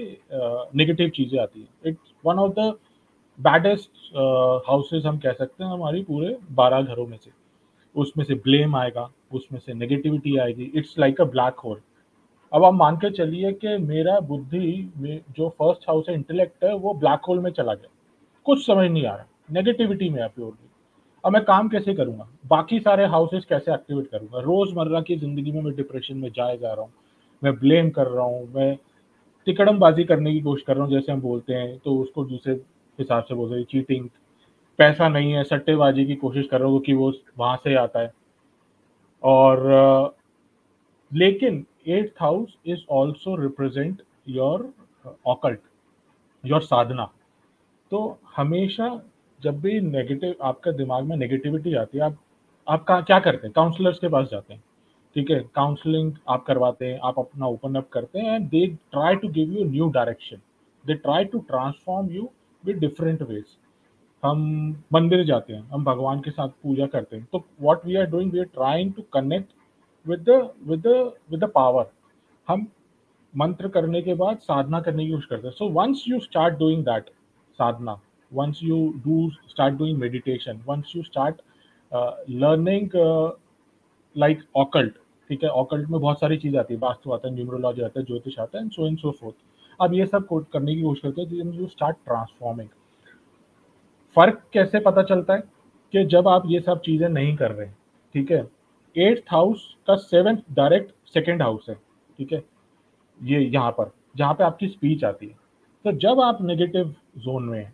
नेगेटिव 0.78 1.08
चीज़ें 1.16 1.38
आती 1.40 1.60
है। 1.60 1.90
It's 1.90 2.12
one 2.26 2.38
of 2.38 2.52
the 2.58 2.72
baddest 3.38 3.90
houses 4.68 5.06
हम 5.06 5.18
कह 5.18 5.32
सकते 5.32 5.64
हैं 5.64 5.70
हमारी 5.70 6.02
पूरे 6.02 6.36
बारह 6.52 6.82
घरों 6.82 7.06
में 7.06 7.16
से। 7.16 7.30
उसमें 7.94 8.24
से 8.24 8.34
ब्लेम 8.36 8.76
आएगा 8.76 9.10
उसमें 9.34 9.58
से 9.60 9.74
नेगेटिविटी 9.74 10.36
आएगी। 10.38 10.70
It's 10.74 10.98
like 10.98 11.20
a 11.20 11.24
black 11.26 11.58
hole 11.64 11.80
अब 12.52 12.64
आप 12.64 12.74
मान 12.74 12.96
के 12.96 13.10
चलिए 13.10 13.52
कि 13.54 13.76
मेरा 13.78 14.18
बुद्धि 14.22 14.92
जो 15.36 15.48
फ़र्स्ट 15.50 15.84
हाउस 15.88 16.06
है 16.08 16.14
इंटेलेक्ट 16.14 16.64
है, 16.64 16.74
वो 16.74 16.94
ब्लैक 16.94 17.20
होल 17.28 17.38
में 17.38 17.50
चला 17.50 17.74
गया। 17.74 17.90
कुछ 18.46 18.66
समझ 18.66 18.90
नहीं 18.90 19.04
आ 19.06 19.14
रहा 19.14 19.26
नेगेटिविटी 19.52 20.08
में 20.10 20.20
है 20.22 20.28
प्योरली 20.28 20.68
अब 21.24 21.32
मैं 21.32 21.42
काम 21.44 21.68
कैसे 21.68 21.94
करूँगा? 21.94 22.26
बाकी 22.46 22.78
सारे 22.80 23.06
हाउसेस 23.06 23.44
कैसे 23.44 23.72
एक्टिवेट 23.74 24.06
करूँगा? 24.08 24.40
रोज़मर्रा 24.40 25.00
की 25.00 25.16
ज़िंदगी 25.16 25.52
में 25.52 25.60
मैं 25.62 25.74
डिप्रेशन 25.76 26.16
में 26.16 26.28
जाए 26.30 26.56
जा 26.58 26.72
रहा 26.72 26.82
हूँ। 26.82 26.92
मैं 27.42 27.52
ब्लेम 27.54 27.90
कर 27.90 28.06
रहा 28.06 28.24
हूँ। 28.24 28.46
मैं 28.54 28.76
तिकड़मबाजी 29.46 30.04
करने 30.04 30.32
की 30.32 30.40
कोशिश 30.40 30.64
कर 30.66 30.74
रहा 30.76 30.84
हूँ, 30.84 30.92
जैसे 30.92 31.12
हम 31.12 31.20
बोलते 31.20 31.54
हैं 31.54 31.78
तो 31.78 31.96
उसको 31.96 32.24
दूसरे 32.24 32.54
हिसाब 32.98 33.24
से 33.24 33.34
बोल 33.34 33.52
रहे 33.52 33.64
चीटिंग 33.64 34.08
पैसा 34.78 35.08
नहीं 35.08 35.32
है, 35.32 35.44
सट्टेबाजी 35.44 36.04
की 36.06 36.14
कोशिश 36.16 36.46
कर 36.50 36.60
रहा 36.60 36.68
हूँ 36.68 36.80
कि 36.80 36.92
वो 36.94 37.12
वहाँ 37.38 37.56
से 37.64 37.74
आता 37.76 38.00
है। 38.00 38.12
और, 39.22 40.14
लेकिन 41.12 41.64
eighth 41.86 42.22
house 42.22 42.56
is 42.66 42.80
also 42.90 43.34
represent 43.42 44.02
your 44.28 44.72
occult 45.26 45.60
your 46.44 46.62
sadhana 46.62 47.10
तो 47.92 48.18
हमेशा 48.36 48.88
जब 49.40 49.60
भी 49.60 49.80
नेगेटिव 49.80 50.34
आपका 50.42 50.70
दिमाग 50.72 51.04
में 51.04 51.16
नेगेटिविटी 51.16 51.74
आती 51.74 51.98
है, 51.98 52.04
आप 52.04 52.18
आप 52.66 52.84
क्या 53.06 53.18
करते 53.18 53.46
हैं? 53.46 53.52
काउंसलर्स 53.52 53.98
के 53.98 54.08
पास 54.08 54.28
जाते 54.30 54.54
हैं। 54.54 54.62
ठीक 55.16 55.30
है? 55.30 55.38
काउंसलिंग 55.54 56.12
आप 56.28 56.44
करवाते 56.44 56.86
हैं, 56.86 56.98
आप 56.98 57.18
अपना 57.18 57.46
ओपन 57.46 57.74
अप 57.74 57.88
करते 57.92 58.18
हैं 58.18 58.34
and 58.34 58.48
they 58.50 58.66
try 58.66 59.16
to 59.16 59.28
give 59.28 59.52
you 59.52 59.64
new 59.64 59.88
direction 59.90 60.40
they 60.84 60.94
try 60.96 61.24
to 61.24 61.38
transform 61.48 62.10
you 62.10 62.28
with 62.64 62.78
different 62.78 63.22
ways 63.22 63.44
हम 64.22 64.40
मंदिर 64.92 65.24
जाते 65.24 65.52
हैं, 65.52 65.62
हम 65.70 65.84
भगवान 65.84 66.20
के 66.20 66.30
साथ 66.30 66.48
पूजा 66.62 66.86
करते 66.86 67.16
हैं। 67.16 67.26
तो 67.32 67.44
what 67.60 67.86
we 67.86 67.96
are 67.96 68.06
doing 68.06 68.32
we 68.32 68.38
are 68.38 68.44
trying 68.44 68.92
to 68.92 69.02
connect 69.12 69.52
with 70.06 70.20
the 70.28 70.38
with 70.68 70.86
with 70.86 71.40
the 71.40 71.50
power 71.54 71.90
हम 72.48 72.66
मंत्र 73.34 73.68
करने 73.68 74.02
के 74.02 74.14
बाद 74.14 74.38
साधना 74.38 74.80
करने 74.80 75.04
की 75.06 75.10
कोशिश 75.10 75.26
करते 75.30 75.46
हैं। 75.48 75.54
So 75.54 75.68
once 75.72 76.04
you 76.08 76.20
start 76.20 76.58
doing 76.58 76.84
that 76.84 77.10
sadhana 77.58 78.00
once 78.32 78.60
you 78.62 78.76
do 79.06 79.28
start 79.48 79.74
doing 79.74 79.98
meditation 79.98 80.62
once 80.68 80.92
you 80.96 81.02
start 81.02 81.40
learning 81.92 82.90
like 84.16 84.42
occult 84.56 84.94
ठीक 85.30 85.42
है? 85.44 85.48
ऑकल्ट 85.50 85.88
में 85.90 86.00
बहुत 86.00 86.20
सारी 86.20 86.36
चीज़ 86.38 86.56
आती 86.56 86.74
है। 86.74 86.80
वास्तु 86.80 87.12
आता 87.12 87.28
है 87.28 87.34
न्यूमरोलॉजी 87.34 87.82
आता 87.82 88.00
है, 88.00 88.06
ज्योतिष 88.06 88.38
आता 88.38 88.58
है 88.58 88.64
and 88.64 88.72
so 88.72 88.86
and 88.86 88.98
so 88.98 89.10
forth 89.20 89.34
अब 89.80 89.94
ये 89.94 90.06
सब 90.06 90.26
करने 90.52 90.74
की 90.74 90.82
कोशिश 90.82 91.02
करते 91.02 91.36
हैं 91.36 91.52
यू 91.52 91.66
स्टार्ट 91.66 91.96
ट्रांसफॉर्मिंग 92.04 92.68
फ़र्क 94.16 94.42
कैसे 94.52 94.80
पता 94.80 95.02
चलता 95.02 95.34
है 95.34 95.40
कि 95.94 96.04
जब 96.06 96.28
आप 96.28 96.42
ये 96.46 96.60
सब 96.60 96.80
चीज़ें 96.80 97.08
नहीं 97.08 97.36
कर 97.36 97.50
रहे 97.50 97.66
ठीक 98.14 98.30
है? 98.30 98.42
एट्थ 98.96 99.24
हाउस 99.30 99.64
का 99.86 99.94
सेवेंथ 99.96 100.38
डायरेक्ट 100.52 100.92
सेकेंड 101.06 101.42
हाउस 101.42 101.66
है, 101.68 101.74
ठीक 102.18 102.32
है? 102.32 102.42
ये 103.20 103.40
यहाँ 103.40 103.70
पर, 103.70 103.90
जहाँ 104.16 104.34
पे 104.34 104.44
आपकी 104.44 104.68
स्पीच 104.68 105.04
आती 105.04 105.26
है। 105.26 105.38
तो 105.84 105.92
जब 105.98 106.20
आप 106.20 106.42
नेगेटिव 106.42 106.94
जोन 107.18 107.42
में 107.42 107.58
हैं 107.58 107.72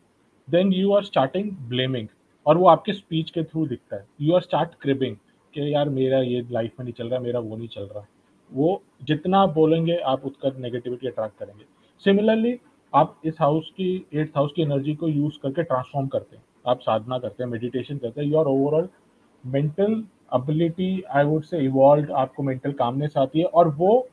then 0.49 0.73
you 0.73 0.93
are 0.93 1.05
starting 1.05 1.51
blaming 1.69 2.09
और 2.47 2.59
वो 2.59 2.67
आपके 2.69 2.93
स्पीच 2.93 3.31
के 3.31 3.43
थ्रू 3.43 3.67
दिखता 3.67 3.97
है। 3.97 4.07
यू 4.21 4.35
आर 4.35 4.41
स्टार्ट 4.41 4.75
क्रिबिंग 4.81 5.17
कि 5.55 5.73
यार 5.75 5.89
मेरा 5.89 6.19
ये 6.21 6.45
लाइफ 6.51 6.73
में 6.79 6.85
नहीं 6.85 6.95
चल 6.95 7.09
रहा, 7.09 7.21
मेरा 7.21 7.41
वो 7.41 7.57
नहीं 7.57 7.69
चल 7.69 7.83
रहा। 7.83 8.07
वो 8.51 8.83
जितना 9.05 9.39
आप 9.39 9.53
बोलेंगे, 9.55 9.97
आप 9.97 10.25
उसका 10.25 10.51
नेगेटिविटी 10.59 11.07
अट्रैक्ट 11.07 11.39
करेंगे। 11.39 11.65
सिमिलरली 12.05 12.59
आप 12.93 13.21
इस 13.25 13.35
हाउस 13.41 13.71
की 13.71 14.07
एट्थ 14.15 14.37
हाउस 14.37 14.53
की 14.57 14.63
एनर्जी 14.63 14.95
को 14.95 15.09
यूज़ 15.09 15.39
करके 15.43 15.63
ट्रांसफॉर्म 15.63 16.07
करते 16.07 16.37
हैं। 16.37 16.45
आप 16.67 16.81
साधना 16.81 17.19
करते 17.19 17.43
हैं 17.43 17.51
मेडिटेशन 17.51 17.99
करते 17.99 18.21
हैं। 18.21 18.29
Your 18.29 18.47
overall 18.47 18.89
mental 19.45 20.03
ability 20.37 21.03
I 21.11 21.25
would 21.25 21.43
say 21.43 21.59
evolve 21.59 22.13
आपको 22.15 22.43
मेंटल 22.43 22.73
कामनेस 22.73 23.17
आती 23.17 23.41
है 23.41 23.45
और 23.47 23.69
वो 23.69 24.07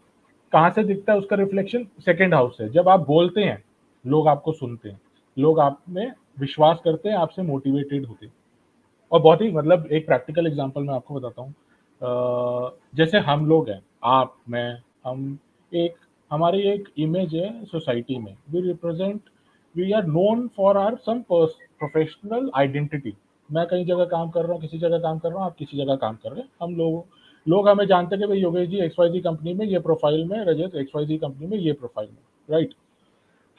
कहाँ 0.53 0.69
से 0.69 0.83
दिखता 0.83 1.13
है 1.13 1.19
उसका 1.19 1.35
रिफ्लेक्शन 1.35 1.87
सेकेंड 1.99 2.33
हाउस 2.33 2.57
से 2.57 2.69
जब 2.69 2.89
आप 2.89 3.05
बोलते 3.07 3.43
हैं, 3.43 3.63
लोग 4.05 4.27
आपको 4.27 4.51
सुनते 4.51 4.89
हैं, 4.89 4.99
लोग 5.37 5.59
आप 5.59 5.79
में 5.89 6.11
विश्वास 6.39 6.79
करते 6.83 7.09
हैं, 7.09 7.15
आपसे 7.15 7.41
मोटिवेटेड 7.41 8.05
होते 8.05 8.25
हैं। 8.25 8.33
और 9.11 9.21
बहुत 9.21 9.41
ही 9.41 9.51
मतलब 9.51 9.87
एक 9.91 10.05
प्रैक्टिकल 10.05 10.47
एग्जांपल 10.47 10.83
मैं 10.83 10.93
आपको 10.93 11.15
बताता 11.15 11.41
हूँ। 11.41 11.53
जैसे 12.95 13.19
हम 13.19 13.45
लोग 13.45 13.69
हैं, 13.69 13.81
आप, 14.03 14.35
मैं, 14.49 14.77
हम, 15.05 15.37
एक, 15.71 15.95
हमारी 16.31 16.61
एक 16.61 16.89
इमेज 16.97 17.35
है 17.35 17.65
सोसाइटी 17.65 18.17
में। 18.17 18.35
We 18.51 18.61
represent 18.61 19.21
we 19.75 19.91
are 19.91 20.05
known 20.05 20.47
for 20.57 20.77
our 20.77 20.95
some 20.95 21.21
professional 21.21 22.49
identity 22.55 23.13
मैं 23.49 23.65
कहीं 23.67 23.85
जगह 23.85 24.05
काम 24.05 24.29
कर 24.29 24.43
रहा 24.43 24.53
हूँ, 24.53 24.61
किसी 24.61 24.77
जगह 24.77 24.99
काम 24.99 25.19
कर 25.19 25.29
रहा 25.29 25.37
हूँ, 25.37 25.45
आप 25.45 25.55
किसी 25.57 25.77
जगह 25.77 25.95
काम 25.95 26.15
कर 26.23 26.31
रहे 26.31 26.41
हैं। 26.41 26.49
हम 26.61 26.75
लोग 26.75 27.05
लोग 27.45 27.69
हमें 27.69 27.85
जानते 27.87 28.15
हैं 28.15 28.21
कि 28.21 28.27
भाई 28.27 28.39
Yogesh 28.39 28.67
ji 28.69 28.79
X 28.81 28.95
Y 28.99 29.09
Z 29.09 29.19
company 29.19 29.53
में 29.53 29.65
ये 29.65 29.79
प्रोफ़ाइल 29.79 30.23
में, 30.25 30.37
Rajat 30.45 30.75
X 30.75 30.91
Y 30.95 31.05
Z 31.05 31.17
company 31.17 31.47
में 31.47 31.57
ये 31.57 31.73
प्रोफ़ाइल 31.73 32.09
में 32.09 32.55
राइट 32.55 32.73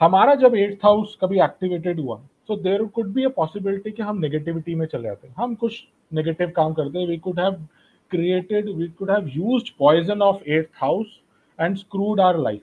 हमारा 0.01 0.35
जब 0.35 0.55
एट्थ 0.57 0.85
हाउस 0.85 1.17
कभी 1.21 1.41
एक्टिवेटेड 1.41 2.01
हुआ 2.01 2.21
तो 2.49 2.57
there 2.57 2.85
could 2.95 3.13
be 3.15 3.25
a 3.25 3.29
possibility 3.37 3.91
कि 3.91 4.03
हम 4.03 4.19
नेगेटिविटी 4.21 4.75
में 4.75 4.87
चले 4.87 5.09
जाते 5.09 5.29
हैं। 5.29 5.35
हम 5.39 5.55
कुछ 5.55 5.83
नेगेटिव 6.13 6.53
काम 6.57 6.73
करते 6.73 6.99
हैं। 6.99 7.07
We 7.09 7.19
could 7.19 7.41
have 7.41 7.67
created, 8.11 8.67
we 8.79 8.87
could 8.91 9.11
have 9.11 9.29
used 9.35 9.71
poison 9.79 10.21
of 10.23 10.43
eighth 10.47 10.75
house 10.81 11.13
and 11.59 11.79
screwed 11.79 12.21
our 12.21 12.39
life. 12.39 12.61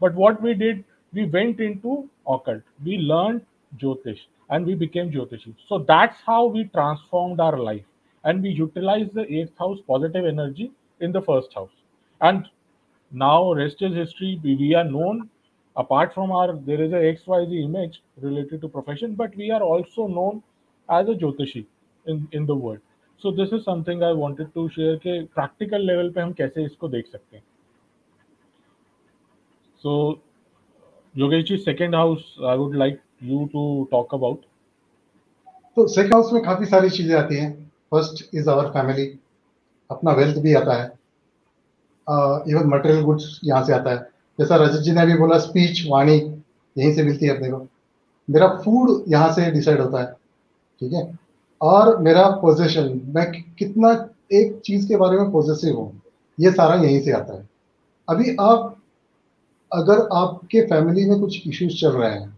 But 0.00 0.14
what 0.14 0.40
we 0.42 0.54
did, 0.54 0.82
we 1.12 1.26
went 1.26 1.60
into 1.60 1.96
occult. 2.26 2.62
We 2.84 2.96
learned 3.10 3.42
jyotish. 3.82 4.22
and 4.49 4.65
we 4.65 4.75
became 4.75 5.11
jyotishi 5.11 5.53
so 5.67 5.79
that's 5.91 6.21
how 6.25 6.45
we 6.45 6.63
transformed 6.77 7.39
our 7.39 7.57
life 7.57 7.85
and 8.23 8.41
we 8.41 8.49
utilized 8.49 9.13
the 9.13 9.25
eighth 9.39 9.57
house 9.57 9.79
positive 9.87 10.25
energy 10.25 10.71
in 10.99 11.11
the 11.11 11.21
first 11.21 11.53
house 11.53 11.75
and 12.21 12.49
now 13.11 13.53
rest 13.53 13.81
is 13.81 13.93
history 13.93 14.39
we, 14.43 14.55
we 14.55 14.73
are 14.75 14.83
known 14.83 15.29
apart 15.75 16.13
from 16.13 16.31
our 16.31 16.55
there 16.69 16.81
is 16.81 16.91
a 16.93 17.03
xyz 17.11 17.63
image 17.65 18.01
related 18.21 18.61
to 18.61 18.67
profession 18.67 19.15
but 19.15 19.35
we 19.35 19.51
are 19.51 19.61
also 19.61 20.07
known 20.07 20.41
as 20.89 21.07
a 21.07 21.13
jyotishi 21.13 21.65
in, 22.05 22.27
in 22.31 22.45
the 22.45 22.55
world 22.55 22.79
so 23.21 23.31
this 23.31 23.53
is 23.53 23.61
something 23.65 24.01
I 24.03 24.13
wanted 24.13 24.47
to 24.53 24.67
share 24.69 24.95
के 25.03 25.21
practical 25.35 25.81
level 25.87 26.09
पे 26.13 26.21
हम 26.21 26.31
कैसे 26.39 26.63
इसको 26.65 26.87
देख 26.89 27.07
सकते 27.07 27.37
हैं 27.37 27.43
so 29.83 29.93
Yogesh 31.17 31.43
ji 31.45 31.57
second 31.57 31.95
house 31.95 32.35
I 32.49 32.57
would 32.57 32.75
like 32.75 32.99
you 33.20 33.44
to 33.52 33.88
talk 33.90 34.14
about 34.14 34.40
तो 35.76 35.86
second 35.88 36.14
house 36.14 36.32
में 36.32 36.42
काफ़ी 36.42 36.66
सारी 36.66 36.90
चीज़ें 36.90 37.14
आती 37.16 37.36
हैं। 37.36 37.52
फ़र्स्ट 37.92 38.34
इज़ 38.34 38.48
आवर 38.50 38.68
फैमिली 38.70 39.06
अपना 39.90 40.12
वेल्थ 40.12 40.38
भी 40.38 40.54
आता 40.54 40.74
है। 40.74 40.86
इवन 42.46 42.66
मटेरियल 42.66 43.02
गुड्स 43.04 43.40
यहाँ 43.44 43.64
से 43.64 43.72
आता 43.72 43.90
है। 43.90 43.98
जैसा 44.38 44.56
रजत 44.56 44.80
जी 44.80 44.92
ने 44.92 45.04
भी 45.06 45.14
बोला 45.18 45.38
स्पीच 45.38 45.84
वाणी, 45.88 46.16
यहीं 46.76 46.94
से 46.94 47.02
मिलती 47.02 47.26
है 47.26 47.36
अपने 47.36 47.50
को। 47.50 47.66
मेरा 48.28 48.48
फ़ूड 48.56 49.04
यहाँ 49.08 49.32
से 49.32 49.50
डिसाइड 49.50 49.80
होता 49.80 50.00
है। 50.00 50.12
ठीक 50.80 50.92
है? 50.92 51.18
और 51.60 51.96
मेरा 51.98 52.28
पोजेशन 52.42 53.00
मैं 53.14 53.30
कितना 53.32 53.90
एक 54.32 54.60
चीज़ 54.64 54.88
के 54.88 54.96
बारे 54.96 55.18
में 55.18 55.30
पॉजिटिव 55.32 55.76
हूँ, 55.76 56.00
ये 56.38 56.50
सारा 56.52 56.74
यहीं 56.76 57.00
से 57.02 57.12
आता 57.12 57.34
है। 57.34 57.48
अभी 58.08 58.36
आप, 58.40 58.76
अगर 59.72 60.08
आपके 60.14 60.60
फैमिली 60.66 61.08
में 61.10 61.18
कुछ 61.20 61.46
इश्यूज़ 61.46 61.80
चल 61.80 61.90
रहे 61.90 62.10
हैं 62.10 62.37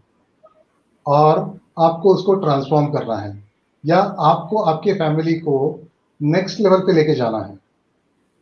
और 1.05 1.39
आपको 1.79 2.13
उसको 2.13 2.33
ट्रांसफॉर्म 2.35 2.87
करना 2.87 3.15
है। 3.15 3.43
या 3.83 3.97
आपको 3.99 4.61
आपके 4.61 4.93
फैमिली 4.93 5.33
को 5.33 5.57
नेक्स्ट 6.21 6.59
लेवल 6.59 6.79
पे 6.79 6.93
लेके 6.93 7.13
जाना 7.15 7.37
है। 7.37 7.55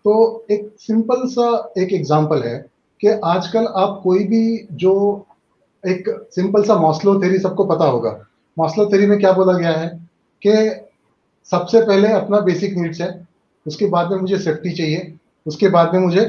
तो 0.05 0.45
एक 0.51 0.69
सिंपल 0.79 1.27
सा 1.27 1.73
एक 1.77 1.93
एग्जांपल 1.93 2.43
है 2.43 2.57
कि 3.01 3.07
आजकल 3.07 3.67
आप 3.77 3.99
कोई 4.03 4.23
भी 4.23 4.67
जो 4.71 4.93
एक 5.83 6.09
सिंपल 6.31 6.63
सा 6.63 6.75
मॉस्लो 6.75 7.21
थेरी 7.21 7.39
सबको 7.39 7.65
पता 7.65 7.85
होगा। 7.85 8.19
मॉस्लो 8.57 8.85
थेरी 8.85 9.05
में 9.05 9.19
क्या 9.19 9.31
बोला 9.31 9.53
गया 9.53 9.71
है 9.71 9.87
कि 10.41 10.85
सबसे 11.51 11.81
पहले 11.81 12.07
अपना 12.07 12.39
बेसिक 12.39 12.77
नीड्स 12.77 13.01
है, 13.01 13.27
उसके 13.65 13.85
बाद 13.85 14.11
में 14.11 14.17
मुझे 14.19 14.37
सेफ्टी 14.39 14.71
चाहिए, 14.71 15.13
उसके 15.45 15.69
बाद 15.69 15.93
में 15.93 15.99
मुझे 16.01 16.25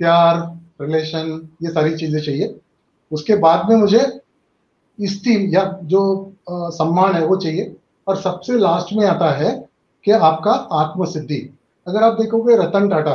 प्यार 0.00 0.36
रिलेशन 0.80 1.48
ये 1.62 1.70
सारी 1.70 1.96
चीज़ें 1.96 2.20
चाहिए, 2.20 2.54
उसके 3.12 3.36
बाद 3.36 3.68
में 3.70 3.76
मुझे 3.76 4.19
स्टीम 4.98 5.48
या 5.50 5.64
जो 5.84 6.00
आ, 6.50 6.68
सम्मान 6.70 7.14
है 7.14 7.24
वो 7.26 7.36
चाहिए। 7.36 7.76
और 8.08 8.16
सबसे 8.16 8.58
लास्ट 8.58 8.92
में 8.94 9.06
आता 9.06 9.30
है 9.32 9.50
कि 10.04 10.10
आपका 10.12 10.52
आत्मसिद्धि। 10.52 11.38
अगर 11.86 12.02
आप 12.02 12.20
देखोगे 12.20 12.56
रतन 12.56 12.88
टाटा 12.88 13.14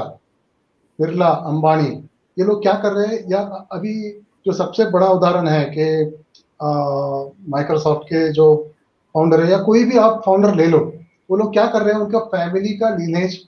बिरला 0.99 1.27
अंबानी 1.27 1.87
ये 2.37 2.45
लोग 2.45 2.61
क्या 2.61 2.73
कर 2.73 2.91
रहे 2.91 3.07
हैं? 3.07 3.23
या 3.31 3.39
अभी 3.71 3.93
जो 4.45 4.53
सबसे 4.53 4.85
बड़ा 4.85 5.07
उदाहरण 5.07 5.47
है 5.47 5.63
कि 5.69 5.85
माइक्रोसॉफ्ट 7.51 8.03
के 8.03 8.31
जो 8.33 8.55
फाउंडर 9.15 9.43
है 9.43 9.51
या 9.51 9.57
कोई 9.63 9.83
भी 9.83 9.97
आप 9.97 10.21
फाउंडर 10.25 10.55
ले 10.55 10.67
लो 10.67 10.79
वो 11.31 11.37
लोग 11.37 11.51
क्या 11.53 11.65
कर 11.67 11.81
रहे 11.81 11.93
हैं? 11.93 12.01
उनका 12.01 12.19
फैमिली 12.19 12.73
का 12.77 12.89
लीनेज 12.89 13.39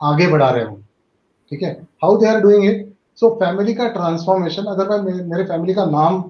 आगे 0.00 0.26
बढ़ा 0.26 0.48
रहे 0.50 0.64
हो। 0.64 0.76
ठीक 1.50 1.62
है? 1.62 1.70
How 2.02 2.16
they 2.16 2.26
are 2.26 2.40
doing 2.40 2.64
it 2.64 2.92
so 3.16 3.30
family 3.34 3.74
का 3.74 3.88
ट्रांसफॉर्मेशन 3.88 4.64
अगर 4.64 5.00
मैं 5.02 5.14
मेरे 5.26 5.44
फैमिली 5.44 5.74
का 5.74 5.84
नाम 5.86 6.22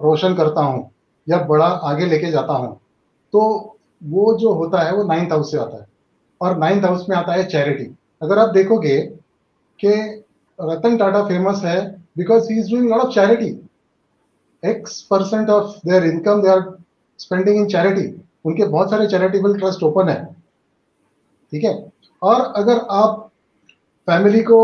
रोशन 0.00 0.34
करता 0.34 0.62
हूँ 0.62 0.90
या 1.26 1.38
बड़ा 1.44 1.66
आगे 1.66 2.06
लेके 2.06 2.30
जाता 2.30 2.52
हूँ 2.52 2.74
तो 3.34 3.40
वो 4.02 4.32
जो 4.38 4.52
होता 4.54 4.82
है 4.82 4.92
वो 4.94 5.04
नाइन्थ 5.04 5.32
हाउस 5.32 5.50
से 5.50 5.58
आता 5.58 5.80
है। 5.80 5.86
और 6.40 6.56
नाइन्थ 6.58 6.84
हाउस 6.84 7.06
में 7.08 7.16
आता 7.16 7.32
है 7.32 7.46
चैरिटी 7.46 7.84
अगर 8.22 8.38
आप 8.38 8.48
देखोगे 8.48 8.96
कि 9.80 9.90
रतन 10.58 10.96
टाटा 10.96 11.22
फ़ेमस 11.24 11.62
है 11.64 11.80
because 12.18 12.52
he 12.52 12.58
is 12.60 12.70
doing 12.70 12.88
lot 12.90 13.00
of 13.00 13.14
charity 13.14 13.48
X 14.62 15.00
percent 15.02 15.50
of 15.50 15.76
their 15.88 16.04
income 16.04 16.42
they 16.42 16.48
are 16.48 16.62
spending 17.18 17.56
in 17.56 17.66
charity 17.68 18.06
उनके 18.44 18.64
बहुत 18.66 18.90
सारे 18.90 19.06
चैरिटेबल 19.06 19.58
ट्रस्ट 19.58 19.82
ओपन 19.82 20.08
है। 20.08 20.24
ठीक 21.52 21.64
है? 21.64 21.90
और 22.22 22.40
अगर 22.56 22.78
आप 22.90 23.24
फैमिली 24.08 24.40
को 24.42 24.60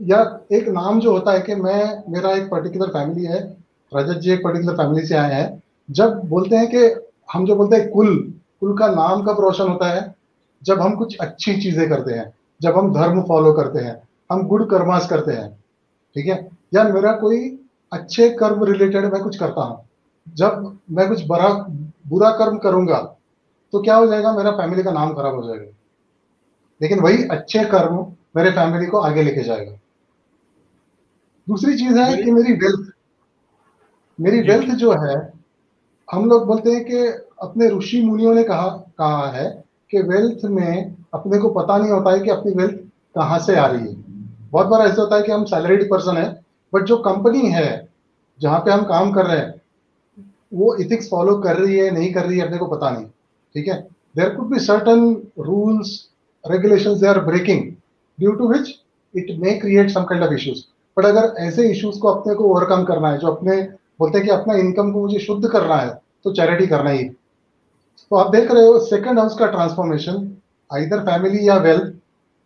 या 0.00 0.20
एक 0.52 0.68
नाम 0.68 1.00
जो 1.00 1.12
होता 1.12 1.32
है 1.32 1.40
कि 1.40 1.54
मैं, 1.54 2.02
मेरा 2.08 2.32
एक 2.32 2.50
पर्टिकुलर 2.50 2.88
फैमिली 2.88 3.24
है 3.24 3.40
रजत 3.96 4.18
जी 4.18 4.30
एक 4.30 4.42
पर्टिकुलर 4.44 4.74
फैमिली 4.74 5.06
से 5.06 5.14
आए 5.14 5.32
हैं। 5.34 5.62
जब 5.90 6.20
बोलते 6.24 6.56
हैं 6.56 6.68
कि, 6.68 7.06
हम 7.32 7.46
जो 7.46 7.54
बोलते 7.56 7.76
हैं 7.76 7.90
कुल 7.90 8.16
कुल 8.60 8.76
का 8.78 8.86
नाम 8.88 9.22
कब 9.22 9.40
रोशन 9.40 9.68
होता 9.68 9.88
है? 9.88 10.14
जब 10.62 10.80
हम 10.80 10.94
कुछ 10.94 11.16
अच्छी 11.18 11.54
चीज़ें 11.60 11.88
करते 11.88 12.14
हैं, 12.14 12.32
जब 12.62 12.76
हम 12.78 12.92
धर्म 12.94 13.22
फॉलो 13.22 13.52
करते 13.52 13.78
हैं, 13.78 14.02
हम 14.32 14.46
गुड 14.46 14.70
कर्मास 14.70 15.08
करते 15.10 15.32
हैं, 15.32 15.50
ठीक 16.16 16.26
है? 16.26 16.48
या 16.74 16.84
मेरा 16.84 17.12
कोई 17.12 17.58
अच्छे 17.92 18.28
कर्म 18.30 18.64
रिलेटेड 18.64 19.12
मैं 19.12 19.22
कुछ 19.22 19.36
करता 19.36 19.62
हूँ। 19.62 19.84
जब 20.34 20.78
मैं 20.90 21.08
कुछ 21.08 21.26
बड़ा 21.26 21.48
बुरा 22.08 22.30
कर्म 22.30 22.58
करूँगा 22.58 22.98
तो 23.72 23.82
क्या 23.82 23.96
हो 23.96 24.06
जाएगा? 24.06 24.32
मेरा 24.32 24.50
फैमिली 24.50 24.82
का 24.82 24.90
नाम 24.90 25.14
खराब 25.14 25.34
हो 25.34 25.42
जाएगा। 25.48 25.70
लेकिन 26.82 27.00
वही 27.00 27.24
अच्छे 27.24 27.64
कर्म 27.64 28.06
मेरे 28.36 28.50
फैमिली 28.50 28.86
को 28.86 28.98
आगे 28.98 29.22
लेके 29.22 29.42
जाएगा। 29.42 29.72
दूसरी 31.48 31.76
चीज़ 31.78 31.98
है 31.98 32.22
कि 32.22 32.30
मेरी 32.30 32.52
वेल्थ 32.52 32.91
मेरी 34.22 34.40
वेल्थ 34.40 34.74
जो 34.74 34.92
है 34.92 35.32
हम 36.12 36.24
लोग 36.28 36.46
बोलते 36.46 36.70
हैं 36.70 36.84
कि 36.84 36.98
अपने 37.42 37.68
ऋषि 37.68 38.00
मुनियों 38.02 38.34
ने 38.34 38.42
कहा 38.42 38.68
कहा 38.98 39.30
है 39.30 39.64
कि 39.90 40.02
वेल्थ 40.02 40.44
में 40.44 40.94
अपने 41.14 41.38
को 41.38 41.48
पता 41.48 41.78
नहीं 41.78 41.90
होता 41.90 42.12
है 42.12 42.20
कि 42.20 42.30
अपनी 42.30 42.52
वेल्थ 42.52 42.78
कहाँ 43.14 43.38
से 43.38 43.56
आ 43.56 43.66
रही 43.66 43.88
है। 43.88 43.94
बहुत 44.50 44.66
बार 44.66 44.86
ऐसा 44.86 45.02
होता 45.02 45.16
है 45.16 45.22
कि 45.22 45.32
हम 45.32 45.44
सैलरीड 45.44 45.90
पर्सन 45.90 46.16
है 46.16 46.28
बट 46.72 46.84
जो 46.84 46.96
कंपनी 46.96 47.50
है 47.50 47.88
जहाँ 48.40 48.60
पे 48.60 48.70
हम 48.70 48.84
काम 48.84 49.12
कर 49.12 49.26
रहे 49.26 49.38
हैं 49.38 49.60
वो 50.54 50.74
इथिक्स 50.76 51.08
फॉलो 51.10 51.36
कर 51.38 51.56
रही 51.56 51.76
है 51.78 51.90
नहीं 51.90 52.12
कर 52.12 52.26
रही 52.26 52.38
है 52.38 52.46
अपने 52.46 52.58
को 52.58 52.66
पता 52.66 52.90
नहीं। 52.90 53.04
ठीक 53.54 53.68
है? 53.68 53.80
There 54.16 54.28
could 54.28 54.46
be 54.46 54.58
certain 54.60 55.04
rules 55.38 55.98
regulation 56.44 56.98
they 57.00 57.06
are 57.06 57.20
breaking 57.24 57.62
due 58.18 58.32
to 58.32 58.48
which 58.48 58.74
it 59.16 59.36
may 59.38 59.54
create 59.58 59.90
some 59.90 60.04
kind 60.04 60.24
of 60.24 60.32
issues 60.32 60.64
but 60.96 61.04
अगर 61.04 61.34
ऐसे 61.38 61.70
इश्यूज़ 61.70 61.98
को 61.98 62.08
अपने 62.08 62.34
को 62.34 62.44
ओवरकम 62.44 62.84
करना 62.84 63.10
है 63.10 63.18
जो 63.18 63.28
अपने 63.28 63.62
बोलते 64.02 64.18
हैं 64.18 64.26
कि 64.26 64.32
अपना 64.32 64.54
इनकम 64.56 64.92
को 64.92 65.00
मुझे 65.00 65.18
शुद्ध 65.18 65.48
करना 65.48 65.76
है 65.76 65.90
तो 66.24 66.32
चैरिटी 66.32 66.66
करना 66.66 66.90
ही। 66.90 67.04
तो 67.04 68.16
आप 68.16 68.30
देख 68.30 68.50
रहे 68.50 68.66
हो 68.66 68.78
सेकंड 68.86 69.18
हाउस 69.18 69.38
का 69.38 69.46
ट्रांसफॉर्मेशन 69.46 70.14
आइदर 70.70 71.00
फैमिली 71.00 71.48
या 71.48 71.56
वेल्थ 71.58 71.92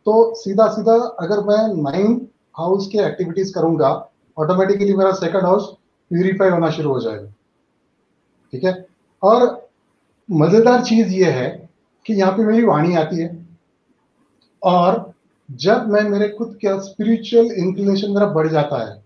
तो 0.06 0.34
सीधा 0.34 0.66
सीधा 0.68 0.94
अगर 1.20 1.40
मैं 1.44 1.62
नाइन 1.82 2.20
हाउस 2.58 2.88
के 2.88 2.98
एक्टिविटीज़ 2.98 3.52
करूँगा 3.54 3.88
ऑटोमेटिकली 4.36 4.94
मेरा 4.96 5.12
सेकंड 5.14 5.42
हाउस 5.42 5.66
प्यूरिफाई 6.10 6.48
होना 6.48 6.70
शुरू 6.70 6.90
हो 6.90 7.00
जाएगा। 7.00 7.32
ठीक 8.52 8.64
है? 8.64 8.86
और 9.22 9.68
मज़ेदार 10.28 10.82
चीज़ 10.84 11.08
ये 11.08 11.30
है 11.30 11.48
कि 12.06 12.14
यहाँ 12.14 12.32
पे 12.32 12.44
मेरी 12.44 12.64
वाणी 12.66 12.94
आती 12.96 13.16
है। 13.16 13.30
और 14.62 15.12
जब 15.48 15.88
मैं, 15.88 16.02
मेरे 16.02 16.28
खुद 16.28 16.58
का 16.64 16.78
स्पिरिचुअल 16.80 17.50
इंक्लिनेशन 17.54 18.10
मेरा 18.10 18.26
बढ़ 18.28 18.48
जाता 18.48 18.84
है, 18.84 19.02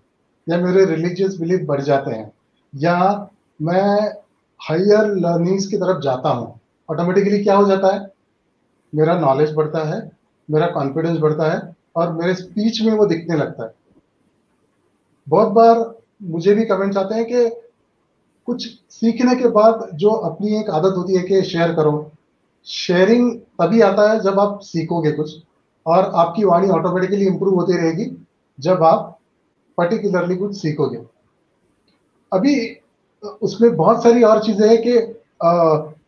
या 0.47 0.59
मेरे 0.59 0.85
रिलीजियस 0.87 1.37
बिलीफ 1.40 1.66
बढ़ 1.66 1.80
जाते 1.80 2.11
हैं 2.11 2.30
या 2.75 3.29
मैं 3.62 4.15
हायर 4.61 5.07
लर्निंग्स 5.07 5.67
की 5.67 5.77
तरफ़ 5.77 6.00
जाता 6.00 6.29
हूँ 6.29 6.61
ऑटोमेटिकली 6.91 7.43
क्या 7.45 7.57
हो 7.57 7.67
जाता 7.67 7.95
है? 7.95 8.12
मेरा 8.95 9.19
नॉलेज 9.21 9.55
बढ़ता 9.55 9.85
है, 9.85 10.11
मेरा 10.50 10.67
कॉन्फिडेंस 10.67 11.19
बढ़ता 11.19 11.53
है 11.53 11.77
और 11.97 12.12
मेरे 12.12 12.35
स्पीच 12.35 12.81
में 12.83 12.93
वो 12.93 13.07
दिखने 13.07 13.37
लगता 13.37 13.65
है। 13.65 13.75
बहुत 15.29 15.49
बार 15.49 15.95
मुझे 16.23 16.55
भी 16.55 16.65
कमेंट्स 16.65 16.97
आते 16.97 17.15
हैं 17.15 17.25
कि 17.25 17.49
कुछ 18.47 18.67
सीखने 18.91 19.37
के 19.37 19.49
बाद 19.49 19.89
जो 19.95 20.11
अपनी 20.11 20.61
एक 20.61 20.71
आदत 20.71 20.97
होती 20.97 21.17
है 21.17 21.23
कि 21.23 21.43
शेयर 21.43 21.75
करो। 21.75 22.11
शेयरिंग 22.67 23.39
तभी 23.61 23.81
आता 23.81 24.11
है 24.11 24.21
जब 24.21 24.41
आप 24.41 24.59
सीखोगे 24.62 25.12
कुछ 25.12 25.37
और 25.87 26.05
आपकी 26.15 26.45
वाणी 26.45 26.69
ऑटोमेटिकली 26.69 27.27
इंप्रूव 27.27 27.55
होती 27.55 27.77
रहेगी 27.77 28.27
जब 28.61 28.83
आप 28.83 29.19
पर्टिकुलरली 29.79 30.37
कुछ 30.37 30.57
सीखोगे। 30.57 30.99
अभी, 32.32 32.76
उसमें 33.42 33.75
बहुत 33.76 34.02
सारी 34.02 34.22
और 34.22 34.42
चीज़ें 34.44 34.68
हैं 34.68 34.80
कि 34.82 34.99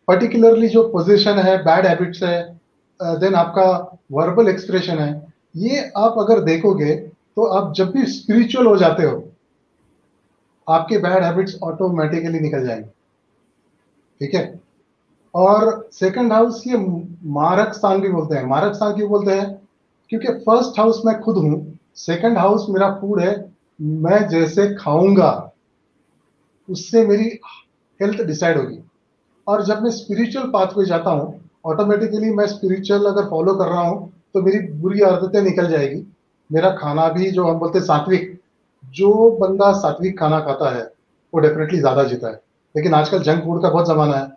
पर्टिकुलरली 0.07 0.67
जो 0.69 0.83
पोजीशन 0.89 1.39
है 1.39 1.57
बैड 1.63 1.85
हैबिट्स 1.85 2.23
है 2.23 2.41
देन 3.19 3.35
आपका 3.35 3.65
वर्बल 4.11 4.47
एक्सप्रेशन 4.49 4.99
है, 4.99 5.11
ये 5.55 5.91
आप 5.97 6.15
अगर 6.19 6.39
देखोगे 6.43 6.95
तो 7.35 7.45
आप 7.47 7.73
जब 7.75 7.91
भी 7.91 8.05
स्पिरिचुअल 8.07 8.67
हो 8.67 8.75
जाते 8.77 9.03
हो, 9.03 9.23
आपके 10.67 10.97
बैड 10.97 11.23
हैबिट्स 11.23 11.57
ऑटोमेटिकली 11.63 12.39
निकल 12.39 12.65
जाएँगे। 12.67 12.89
ठीक 14.21 14.33
है? 14.35 14.59
और 15.33 15.89
सेकंड 15.93 16.33
हाउस 16.33 16.63
ये 16.67 16.77
मारक 17.33 17.73
स्थान 17.73 18.01
भी 18.01 18.09
बोलते 18.09 18.35
हैं। 18.35 18.45
मारक 18.47 18.75
स्थान 18.75 18.93
क्यों 18.95 19.09
बोलते 19.09 19.31
हैं? 19.31 19.49
क्योंकि 20.11 20.33
फ़र्स्ट 20.39 20.79
हाउस 20.79 21.01
मैं 21.05 21.19
खुद 21.21 21.37
हूँ 21.37 21.79
सेकंड 21.97 22.37
हाउस 22.37 22.65
मेरा 22.69 22.89
फ़ूड 22.95 23.19
है, 23.19 23.33
मैं 23.79 24.27
जैसे 24.29 24.73
खाऊँगा। 24.75 25.31
उससे 26.69 27.05
मेरी 27.07 27.29
हेल्थ 27.99 28.21
डिसाइड 28.23 28.57
होगी। 28.57 28.79
और 29.47 29.63
जब 29.65 29.81
मैं 29.83 29.91
स्पिरिचुअल 29.91 30.49
पाथ 30.51 30.67
पे 30.67 30.85
जाता 30.85 31.09
हूँ 31.11 31.39
ऑटोमेटिकली 31.65 32.29
मैं 32.31 32.45
स्पिरिचुअल 32.47 33.05
अगर 33.05 33.29
फॉलो 33.29 33.53
कर 33.55 33.67
रहा 33.67 33.81
हूँ 33.81 34.11
तो 34.33 34.41
मेरी 34.41 34.59
बुरी 34.73 35.01
आदतें 35.03 35.41
निकल 35.41 35.67
जाएगी। 35.69 36.05
मेरा 36.49 36.69
खाना 36.75 37.07
भी 37.09 37.29
जो 37.31 37.45
हम 37.45 37.59
बोलते 37.59 37.77
हैं 37.79 37.85
सात्विक, 37.85 38.39
जो 38.83 39.29
बंदा 39.39 39.71
सात्विक 39.73 40.17
खाना 40.19 40.39
खाता 40.39 40.75
है, 40.75 40.83
वो 41.33 41.39
डेफिनेटली 41.39 41.79
ज़्यादा 41.79 42.03
जीता 42.03 42.27
है। 42.27 42.41
लेकिन 42.75 42.93
आजकल 42.93 43.21
जंक 43.23 43.43
फ़ूड 43.43 43.61
का 43.61 43.69
बहुत 43.69 43.87
ज़माना 43.87 44.15
है। 44.15 44.31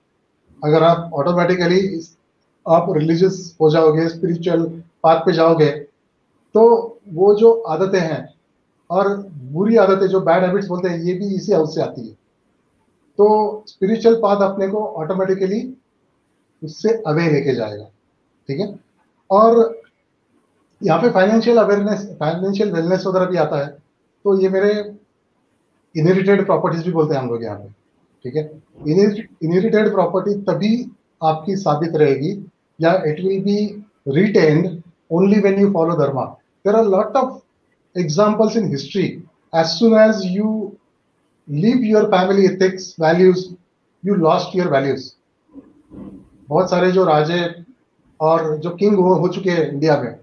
अगर 0.63 0.83
आप 0.83 1.11
ऑटोमेटिकली 1.15 1.81
आप 2.67 2.87
रिलीजियस 2.97 3.57
हो 3.61 3.71
जाओगे 3.71 4.09
स्पिरिचुअल 4.09 4.65
पाथ 5.03 5.21
पे 5.21 5.33
जाओगे 5.33 5.71
तो 6.55 6.63
वो 7.15 7.35
जो 7.35 7.53
आदतें 7.69 8.01
हैं 8.01 8.23
और 8.91 9.17
बुरी 9.53 9.77
आदतें 9.79 10.07
जो 10.09 10.21
बैड 10.23 10.45
हैबिट्स 10.45 10.69
बोलते 10.69 10.89
हैं, 10.89 10.99
ये 10.99 11.15
भी 11.15 11.35
इसी 11.35 11.53
हाउस 11.53 11.75
से 11.75 11.83
आती 11.83 12.07
है। 12.09 12.15
तो 13.19 13.65
स्पिरिचुअल 13.69 14.15
पाथ 14.23 14.43
अपने 14.45 14.69
को 14.69 14.85
ऑटोमेटिकली 14.97 15.61
उससे 16.63 16.93
अवे 17.07 17.31
लेके 17.31 17.55
जाएगा, 17.55 17.85
ठीक 18.49 18.61
है? 18.61 18.75
और 19.31 19.81
यहाँ 20.81 21.01
पे 21.03 21.11
फाइनेंशियल 21.11 21.57
अवेयरनेस 21.59 22.07
फाइनेंशियल 22.21 22.73
वेलनेस 22.73 23.07
वगैरह 23.07 23.27
भी 23.27 23.37
आता 23.39 23.59
है 23.59 23.67
तो 24.25 24.41
ये 24.41 24.49
मेरे 24.51 24.73
इनहेरिटेड 25.95 26.45
प्रॉपर्टीज़ 26.47 26.85
भी 26.85 26.93
बोलते 26.93 27.15
हैं 27.15 27.21
हम 27.23 27.29
लोग 27.31 27.45
यहाँ 27.45 27.59
पे, 27.59 27.69
ठीक 28.25 28.37
है? 28.37 28.43
इनहेरिटेड 29.43 29.93
प्रॉपर्टी 29.93 30.35
तभी 30.45 30.73
आपकी 31.23 31.57
साबित 31.57 31.97
रहेगी, 31.97 32.33
या 32.79 32.93
it 33.07 33.21
will 33.21 33.43
be 33.43 33.85
retained 34.11 34.83
only 35.11 35.41
when 35.41 35.61
you 35.61 35.73
follow 35.73 35.97
dharma 35.97 36.25
there 36.65 36.75
are 36.75 36.85
lot 36.87 37.17
of 37.17 37.39
examples 37.97 38.57
in 38.57 38.71
history 38.71 39.05
as 39.55 39.67
soon 39.69 39.95
as 40.01 40.21
you 40.27 40.51
leave 41.49 41.85
your 41.85 42.05
family 42.11 42.47
ethics 42.47 42.95
values 43.01 43.47
you 44.03 44.15
lost 44.15 44.57
your 44.57 44.69
values 44.73 45.11
बहुत 46.49 46.71
सारे 46.71 46.91
जो 46.93 47.05
राजे 47.05 47.41
और 48.21 48.57
जो 48.57 48.71
किंग 48.71 48.97
हो, 48.97 49.15
हो 49.15 49.29
चुके 49.29 49.51
हैं 49.51 49.69
इंडिया 49.69 50.01
में। 50.03 50.19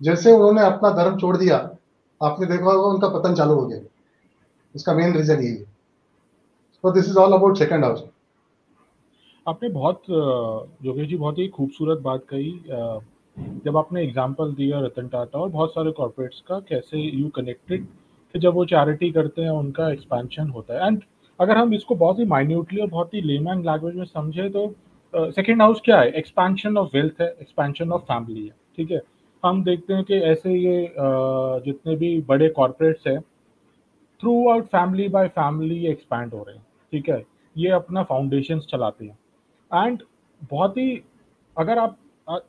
जैसे 0.00 0.32
उन्होंने 0.32 0.62
अपना 0.62 0.90
धर्म 0.92 1.18
छोड़ 1.18 1.36
दिया 1.36 1.56
आपने 2.20 2.46
देखा 2.46 2.64
होगा 2.64 2.88
उनका 2.88 3.08
पतन 3.08 3.34
चालू 3.34 3.54
हो 3.54 3.66
गया। 3.66 3.80
इसका 4.74 4.94
मेन 4.94 5.16
रीजन 5.16 5.42
यही 5.42 5.54
है। 5.54 5.64
तो 6.84 6.90
this 6.92 7.08
is 7.08 7.18
all 7.18 7.32
about 7.32 7.58
second 7.58 7.84
house 7.84 8.02
आपने 9.46 9.68
बहुत 9.68 10.02
योगेश 10.10 11.08
जी 11.08 11.16
बहुत 11.16 11.38
ही 11.38 11.46
खूबसूरत 11.48 11.98
बात 11.98 12.24
कही। 12.32 12.50
जब 13.64 13.76
आपने 13.76 14.02
एग्ज़ाम्पल 14.02 14.52
दिया 14.54 14.80
रतन 14.80 15.08
टाटा 15.08 15.38
और 15.38 15.48
बहुत 15.48 15.70
सारे 15.70 15.90
कॉर्पोरेट्स 15.92 16.40
का 16.48 16.58
कैसे 16.68 16.98
यू 16.98 17.28
कनेक्टेड 17.36 17.86
कि 18.34 18.38
जब 18.38 18.54
वो 18.54 18.64
चैरिटी 18.64 19.10
करते 19.10 19.42
हैं 19.42 19.50
उनका 19.50 19.90
एक्सपेंशन 19.92 20.48
होता 20.50 20.74
है। 20.74 20.86
एंड 20.86 21.02
अगर 21.38 21.56
हम 21.56 21.74
इसको 21.74 21.94
बहुत 21.94 22.18
ही 22.18 22.24
माइन्यूटली 22.26 22.80
और 22.80 22.88
बहुत 22.88 23.14
ही 23.14 23.20
लेमैन 23.22 23.64
लैंग्वेज 23.66 23.94
में 23.96 24.04
समझे 24.04 24.48
तो 24.48 24.74
सेकेंड 25.14 25.56
uh, 25.56 25.62
हाउस 25.62 25.80
क्या 25.84 26.00
है? 26.00 26.10
एक्सपेंशन 26.10 26.76
ऑफ़ 26.78 26.88
वेल्थ 26.94 27.20
है 27.20 27.28
एक्सपेंशन 27.40 27.92
ऑफ़ 27.92 28.02
फैमिली 28.02 28.46
है 28.46 28.54
ठीक 28.76 28.90
है? 28.90 29.00
हम 29.42 29.62
देखते 29.64 29.94
हैं 29.94 30.04
कि 30.04 30.14
ऐसे 30.14 30.54
ये 30.54 30.82
uh, 30.84 31.64
जितने 31.64 31.96
भी 31.96 32.20
बड़े 32.28 32.48
कॉरपोरेट्स 32.48 33.06
हैं 33.06 33.20
throughout 34.50 34.64
family 34.66 35.08
by 35.08 35.28
family 35.30 35.86
expand 35.86 36.34
हो 36.34 36.42
रहे 36.42 36.56
हैं 36.56 36.64
ठीक 36.92 37.08
है? 37.08 37.24
ये 37.56 37.70
अपना 37.72 38.02
फाउंडेशन 38.02 38.58
चलाते 38.70 39.04
हैं। 39.04 39.86
एंड 39.86 40.02
बहुत 40.50 40.76
ही 40.76 41.02
अगर 41.56 41.78
आप 41.78 41.96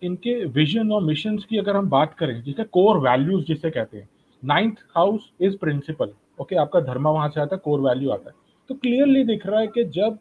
इनके 0.03 0.33
विजन 0.47 0.91
और 0.91 1.03
मिशन 1.03 1.37
की 1.49 1.57
अगर 1.57 1.75
हम 1.75 1.89
बात 1.89 2.13
करें, 2.19 2.41
जिसे 2.43 2.63
कोर 2.63 2.97
वैल्यूज़ 2.99 3.45
जिसे 3.45 3.69
कहते 3.69 3.97
हैं 3.97 4.09
ninth 4.43 4.77
house 4.95 5.29
is 5.41 5.55
principle 5.57 6.11
okay 6.41 6.55
आपका 6.55 6.79
धर्मा 6.81 7.11
वहाँ 7.11 7.29
से 7.29 7.41
आता 7.41 7.55
है 7.55 7.61
कोर 7.63 7.81
वैल्यू 7.81 8.09
आता 8.11 8.29
है। 8.29 8.35
तो 8.69 8.75
क्लियरली 8.75 9.23
दिख 9.23 9.45
रहा 9.47 9.59
है 9.59 9.67
कि 9.67 9.83
जब 9.95 10.17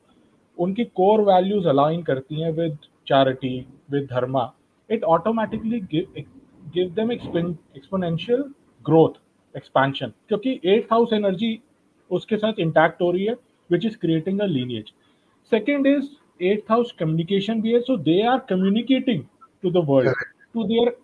उनकी 0.59 0.85
कोर 0.97 1.21
वैल्यूज़ 1.23 1.66
अलाइन 1.68 2.03
करती 2.03 2.40
हैं 2.40 2.51
with 2.53 2.77
charity 3.09 3.59
with 3.90 4.09
dharma 4.11 4.53
it 4.90 5.05
automatically 5.07 5.81
give 5.94 6.90
them 6.97 7.12
exponential 7.12 8.44
growth 8.85 9.21
expansion 9.55 10.12
क्योंकि 10.29 10.61
एट 10.66 10.87
हाउस 10.92 11.12
एनर्जी 11.12 11.59
उसके 12.11 12.37
साथ 12.37 12.61
इंटैक्ट 12.61 13.03
हो 13.03 13.11
रही 13.11 13.25
है 13.25 13.35
which 13.71 13.85
is 13.87 13.97
creating 13.97 14.40
a 14.40 14.47
lineage 14.47 14.92
second 15.53 15.87
is 15.87 16.09
eighth 16.44 16.64
house 16.71 16.92
communication 16.99 17.61
भी 17.62 17.73
है 17.73 17.81
so 17.81 17.97
they 17.99 18.21
are 18.27 18.38
communicating 18.49 19.23
to 19.62 19.71
the 19.71 19.85
world 19.88 20.25
to 20.55 20.64
their 20.64 20.97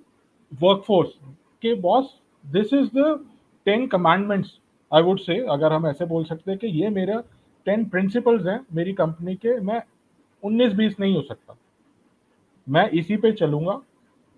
workforce 0.62 1.14
के 1.62 1.74
boss 1.80 2.14
this 2.44 2.72
is 2.72 2.88
the 2.98 3.18
ten 3.66 3.86
commandments 3.86 4.58
I 4.92 5.02
would 5.02 5.20
say 5.20 5.38
अगर 5.52 5.72
हम 5.72 5.86
ऐसे 5.86 6.06
बोल 6.06 6.24
सकते 6.24 6.50
हैं 6.50 6.58
कि 6.60 6.66
ये 6.82 6.88
मेरा 6.90 7.22
टेन 7.66 7.84
प्रिंसिपल्स 7.84 8.46
हैं 8.46 8.60
मेरी 8.74 8.92
कंपनी 8.92 9.34
के 9.36 9.58
मैं 9.60 9.82
उन्नीस 10.42 10.72
बीस 10.72 10.98
नहीं 11.00 11.14
हो 11.16 11.22
सकता। 11.22 11.56
मैं 12.66 12.88
इसी 12.90 13.16
पे 13.16 13.32
चलूँगा। 13.32 13.80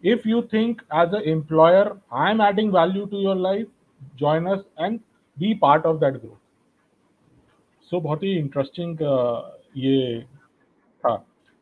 If 0.02 0.28
you 0.28 0.42
think 0.52 0.82
as 0.94 1.14
a 1.14 1.20
employer 1.30 1.92
I 2.12 2.30
am 2.30 2.42
adding 2.42 2.72
value 2.72 3.04
to 3.06 3.20
your 3.20 3.36
life 3.36 3.70
join 4.16 4.46
us 4.46 4.64
and 4.80 4.98
be 5.36 5.54
part 5.62 5.86
of 5.86 5.96
that 5.96 6.14
growth 6.14 7.84
so 7.90 8.00
बहुत 8.00 8.22
ही 8.22 8.36
इंटरेस्टिंग 8.38 8.98
uh, 8.98 9.40
ये 9.76 10.20
था। 10.22 11.14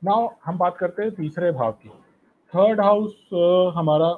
नाउ 0.02 0.28
हम 0.44 0.58
बात 0.58 0.76
करते 0.78 1.02
हैं 1.02 1.14
तीसरे 1.14 1.52
भाव 1.52 1.72
की। 1.72 1.90
थर्ड 2.54 2.80
हाउस 2.80 3.14
uh, 3.34 3.72
हमारा 3.74 4.10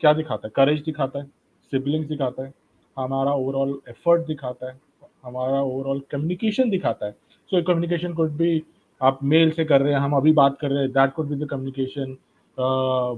क्या 0.00 0.12
दिखाता 0.12 0.46
है? 0.46 0.52
करेज 0.56 0.82
दिखाता 0.82 1.18
है 1.18 1.24
सिबलिंग्स 1.72 2.08
दिखाता 2.08 2.42
है 2.42 2.52
हमारा 2.96 3.32
ओवरऑल 3.34 3.78
एफर्ट 3.88 4.26
दिखाता 4.26 4.70
है 4.70 4.80
हमारा 5.24 5.60
ओवरऑल 5.62 6.00
कम्युनिकेशन 6.10 6.70
दिखाता 6.70 7.06
है। 7.06 7.12
सो 7.50 7.62
कम्युनिकेशन 7.62 8.14
कुड 8.14 8.30
भी 8.36 8.62
आप 9.00 9.18
मेल 9.22 9.50
से 9.50 9.64
कर 9.64 9.80
रहे 9.82 9.92
हैं 9.92 10.00
हम 10.00 10.12
अभी 10.16 10.32
बात 10.32 10.56
कर 10.60 10.70
रहे 10.70 10.82
हैं 10.82 10.90
that 10.92 11.12
could 11.12 11.28
be 11.28 11.44
the 11.44 11.48
communication 11.48 12.16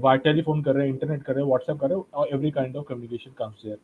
via 0.03 0.17
telephone 0.17 0.61
कर 0.61 0.75
रहे 0.75 0.87
हैं 0.87 0.93
इंटरनेट 0.93 1.23
कर 1.23 1.33
रहे 1.33 1.43
हैं 1.43 1.47
व्हाट्सएप 1.47 1.79
कर 1.79 1.89
रहे 1.89 1.99
हैं 1.99 2.25
every 2.33 2.51
kind 2.51 2.75
of 2.75 2.85
communication 2.85 3.31
comes 3.37 3.63
there 3.63 3.77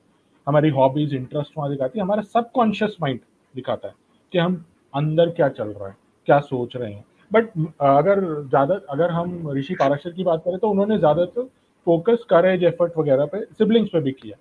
हमारी 0.47 0.69
हॉबीज 0.69 1.13
इंटरेस्ट 1.13 1.57
वहाँ 1.57 1.69
दिखाती 1.69 1.99
है 1.99 2.03
हमारा 2.03 2.21
सबकॉन्शियस 2.21 2.95
माइंड 3.01 3.19
दिखाता 3.55 3.87
है 3.87 3.93
कि 4.31 4.37
हम 4.37 4.65
अंदर 4.93 5.29
क्या 5.29 5.49
चल 5.49 5.67
रहा 5.67 5.87
है 5.89 5.95
क्या 6.25 6.39
सोच 6.39 6.75
रहे 6.75 6.93
हैं। 6.93 7.05
बट 7.31 7.47
अगर 7.81 8.23
ज़्यादा, 8.43 8.79
अगर 8.89 9.11
हम 9.11 9.51
ऋषि 9.51 9.75
पाराशर 9.75 10.11
की 10.11 10.23
बात 10.23 10.41
करें 10.45 10.57
तो 10.59 10.69
उन्होंने 10.69 10.97
ज़्यादातर 10.97 11.49
फोकस 11.87 12.25
करेज 12.29 12.63
एफर्ट 12.63 12.97
वगैरह 12.97 13.25
पे 13.25 13.39
सिबलिंग्स 13.47 13.89
पे 13.89 13.99
भी 14.01 14.11
किया। 14.13 14.37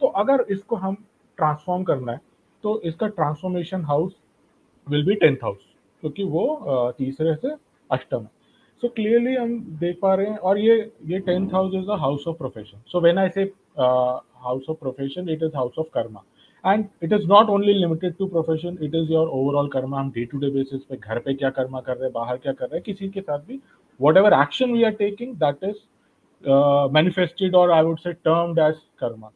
तो 0.00 0.06
अगर 0.18 0.44
इसको 0.50 0.76
हम 0.76 0.94
ट्रांसफॉर्म 1.38 1.82
करना 1.84 2.12
है 2.12 2.20
तो 2.64 2.80
इसका 2.84 3.06
transformation 3.08 3.84
house 3.84 4.12
will 4.86 5.04
be 5.06 5.14
tenth 5.16 5.36
house 5.42 5.58
क्योंकि 6.02 6.24
वो 6.26 6.92
तीसरे 6.98 7.34
से 7.36 7.54
अष्टम 7.90 8.20
है। 8.20 8.30
सो 8.82 8.88
क्लियरली 8.88 9.34
हम 9.34 9.58
देख 9.80 9.98
पा 10.02 10.14
रहे 10.14 10.26
हैं, 10.26 10.36
और 10.38 10.58
ये 10.58 10.76
ये 11.06 11.18
tenth 11.20 11.52
house 11.52 11.74
is 11.74 11.86
the 11.86 11.98
house 12.00 12.24
of 12.28 12.36
profession 12.38 12.82
so 12.86 13.00
when 13.00 13.18
I 13.18 13.28
say 13.30 13.42
house 13.78 14.66
of 14.70 14.76
profession 14.78 15.28
it 15.28 15.42
is 15.42 15.56
house 15.56 15.78
of 15.78 15.86
karma 15.94 16.22
and 16.66 16.84
it 17.02 17.12
is 17.12 17.26
not 17.26 17.48
only 17.48 17.72
limited 17.72 18.14
to 18.16 18.26
profession 18.26 18.78
it 18.82 18.94
is 18.94 19.12
your 19.12 19.28
overall 19.28 19.68
karma 19.68 20.00
हम 20.00 20.10
day 20.10 20.24
to 20.24 20.38
day 20.38 20.50
basis 20.50 20.82
पे 20.84 20.96
घर 20.96 21.18
पे 21.18 21.34
क्या 21.34 21.50
कर्मा 21.50 21.80
कर 21.80 21.96
रहे 21.96 22.04
हैं 22.04 22.12
बाहर 22.12 22.36
क्या 22.36 22.52
कर 22.52 22.64
रहे 22.64 22.76
हैं 22.76 22.82
किसी 22.84 23.08
के 23.08 23.20
साथ 23.20 23.38
भी 23.38 23.60
whatever 24.16 24.40
action 24.42 24.72
we 24.72 24.82
are 24.82 24.92
taking 24.98 25.34
that 25.34 25.64
is 25.64 25.76
manifested 26.94 27.54
और 27.54 27.70
I 27.70 27.82
would 27.82 27.98
say 27.98 28.12
termed 28.12 28.58
as 28.58 28.74
karma 28.98 29.30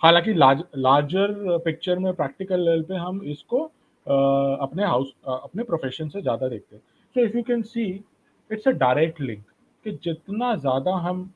हालाँकि 0.00 0.32
लार्जर 0.34 1.58
पिक्चर 1.64 1.98
में 1.98 2.12
प्रैक्टिकल 2.14 2.60
लेवल 2.60 2.82
पे 2.82 2.94
हम 2.94 3.20
इसको 3.24 3.58
uh, 3.58 4.62
अपने 4.62 4.84
हाउस 4.84 5.12
uh, 5.28 5.38
अपने 5.42 5.62
प्रोफेशन 5.62 6.08
से 6.08 6.22
ज़्यादा 6.22 6.48
देखते 6.48 6.76
हैं। 6.76 6.82
So 7.16 7.20
if 7.20 7.36
you 7.36 7.42
can 7.42 7.62
see 7.62 7.84
it's 8.50 8.68
a 8.68 8.70
direct 8.70 9.20
link 9.20 9.42
कि 9.84 9.92
जितना 10.04 10.54
ज़्यादा 10.56 10.94
हम 10.96 11.30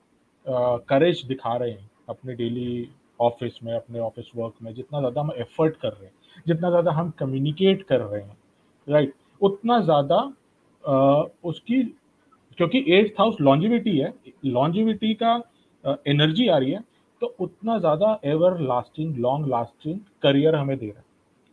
करेज 0.46 1.22
uh, 1.22 1.28
दिखा 1.28 1.56
रहे 1.56 1.70
हैं 1.70 1.90
अपने 2.08 2.34
डेली 2.34 2.88
ऑफ़िस 3.20 3.58
में, 3.62 3.72
अपने 3.74 3.98
ऑफ़िस 4.00 4.30
वर्क 4.36 4.54
में, 4.62 4.72
जितना 4.74 4.98
ज़्यादा 4.98 5.20
हम 5.20 5.30
एफर्ट 5.36 5.76
कर 5.76 5.88
रहे 5.88 6.04
हैं, 6.04 6.12
जितना 6.46 6.70
ज़्यादा 6.70 6.92
हम 6.92 7.10
कम्युनिकेट 7.18 7.82
कर 7.82 8.00
रहे 8.00 8.22
हैं 8.22 8.36
राइट 8.88 9.14
उतना 9.40 9.80
ज़्यादा 9.80 10.20
उसकी, 11.44 11.82
क्योंकि 12.58 12.84
एट्थ 12.90 13.20
हाउस 13.20 13.36
लॉन्जिविटी 13.40 13.96
है 13.98 14.12
लॉन्जिविटी 14.46 15.12
का 15.14 15.34
एनर्जी 16.06 16.48
आ 16.48 16.56
रही 16.58 16.70
है 16.70 16.80
तो 17.22 17.34
उतना 17.40 17.78
ज़्यादा 17.78 18.18
ever 18.24 18.58
lasting 18.60 19.16
long 19.16 19.48
lasting 19.48 19.98
career 20.22 20.54
हमें 20.54 20.76
दे 20.78 20.86
रहा 20.86 20.98
है 20.98 21.04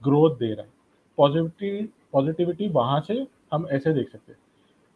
ग्रोथ 0.01 0.35
दे 0.37 0.53
रहा 0.53 0.63
है। 0.63 0.71
पॉजिटिविटी 1.17 1.87
पॉजिटिविटी 2.13 2.67
वहाँ 2.69 2.99
से 3.01 3.25
हम 3.53 3.67
ऐसे 3.71 3.93
देख 3.93 4.09
सकते 4.09 4.31
हैं। 4.31 4.39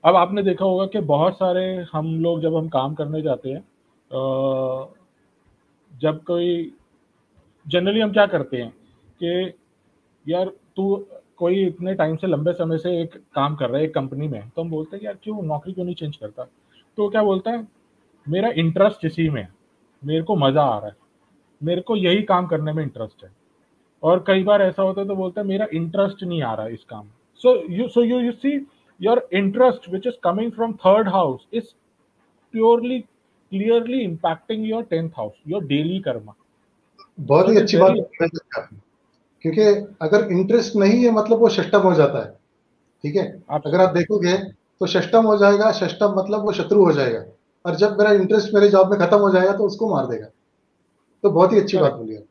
अब 0.03 0.15
आपने 0.15 0.43
देखा 0.43 0.65
होगा 0.65 0.85
कि 0.85 0.99
बहुत 1.07 1.37
सारे 1.37 1.63
हम 1.93 2.13
लोग 2.21 2.41
जब 2.41 2.55
हम 2.55 2.67
काम 2.69 2.93
करने 2.95 3.21
जाते 3.21 3.49
हैं 3.49 3.61
जब 6.01 6.23
कोई 6.23 6.71
जनरली 7.65 7.99
हम 7.99 8.11
क्या 8.11 8.25
करते 8.27 8.57
हैं 8.57 8.69
कि 9.23 9.53
यार 10.25 10.51
तू 10.75 10.95
कोई 11.37 11.65
इतने 11.65 11.93
टाइम 11.95 12.15
से, 12.15 12.27
लंबे 12.27 12.53
समय 12.53 12.77
से 12.77 13.01
एक 13.01 13.15
काम 13.35 13.55
कर 13.55 13.69
रहा 13.69 13.77
है 13.77 13.85
एक 13.85 13.93
कंपनी 13.93 14.27
में 14.27 14.49
तो 14.49 14.61
हम 14.61 14.69
बोलते 14.69 14.97
हैं 14.97 15.03
यार 15.03 15.17
क्यों, 15.23 15.41
नौकरी 15.43 15.73
क्यों 15.73 15.85
नहीं 15.85 15.95
चेंज 15.95 16.15
करता? 16.17 16.43
तो 16.97 17.09
क्या 17.09 17.23
बोलता 17.23 17.51
है, 17.51 17.67
मेरा 18.25 18.49
इंटरेस्ट 18.57 19.05
इसी 19.05 19.29
में 19.29 19.41
है, 19.41 19.49
मेरे 20.03 20.23
को 20.23 20.35
मज़ा 20.35 20.63
आ 20.63 20.77
रहा 20.77 20.87
है, 20.87 20.95
मेरे 21.61 21.81
को 21.81 21.95
यही 21.95 22.23
काम 22.23 22.47
करने 22.47 22.73
में 22.73 22.83
इंटरेस्ट 22.83 23.23
है। 23.23 23.31
और 24.03 24.23
कई 24.27 24.43
बार 24.43 24.61
ऐसा 24.61 24.83
होता 24.83 25.01
है 25.01 25.07
तो 25.07 25.15
बोलता 25.15 25.41
है, 25.41 25.47
मेरा 25.47 25.67
इंटरेस्ट 25.73 26.23
नहीं 26.23 26.41
आ 26.43 26.53
रहा 26.53 26.65
है 26.65 26.73
इस 26.73 26.83
काम 26.83 27.07
so 27.41 27.55
you 27.69 27.87
so 27.87 28.03
you 28.03 28.19
you 28.19 28.31
see 28.33 28.55
your 28.99 29.27
interest 29.33 29.89
which 29.89 30.07
is 30.07 30.15
coming 30.23 30.51
from 30.51 30.73
third 30.75 31.09
house 31.09 31.47
is 31.53 31.65
purely 32.53 33.03
clearly 33.51 34.01
impacting 34.01 34.65
your 34.67 34.83
tenth 34.83 35.09
house 35.17 35.33
your 35.47 35.63
daily 35.65 35.99
karma 35.99 36.33
बहुत 37.19 37.49
ही 37.49 37.57
अच्छी 37.57 37.77
बात 37.77 37.93
क्योंकि 39.43 39.61
अगर 40.01 40.27
इंटरेस्ट 40.31 40.75
नहीं 40.75 41.03
है 41.03 41.11
मतलब 41.11 41.39
वो 41.39 41.49
षष्टम 41.49 41.81
हो 41.81 41.93
जाता 41.93 42.19
है। 42.19 42.31
ठीक 43.03 43.15
है? 43.15 43.23
अगर 43.49 43.81
आप 43.81 43.93
देखोगे 43.95 44.33
तो 44.81 44.87
षष्टम 44.87 45.25
हो 45.25 45.37
जाएगा 45.37 45.71
षष्टम 45.71 46.13
मतलब 46.17 46.45
वो 46.45 46.51
शत्रु 46.53 46.83
हो 46.85 46.91
जाएगा। 46.91 47.23
और 47.65 47.75
जब 47.75 47.97
मेरा 47.99 48.11
इंटरेस्ट 48.13 48.53
मेरे 48.53 48.67
जॉब 48.69 48.91
में 48.91 48.99
खत्म 48.99 49.17
हो 49.17 49.29
जाएगा 49.31 49.53
तो 49.53 49.65
उसको 49.65 49.89
मार 49.89 50.05
देगा। 50.05 50.27
तो 51.23 51.29
बहुत 51.29 51.53
ही 51.53 51.59
अच्छी 51.59 51.77
बात 51.77 51.93
बोली 51.93 52.13
है 52.13 52.23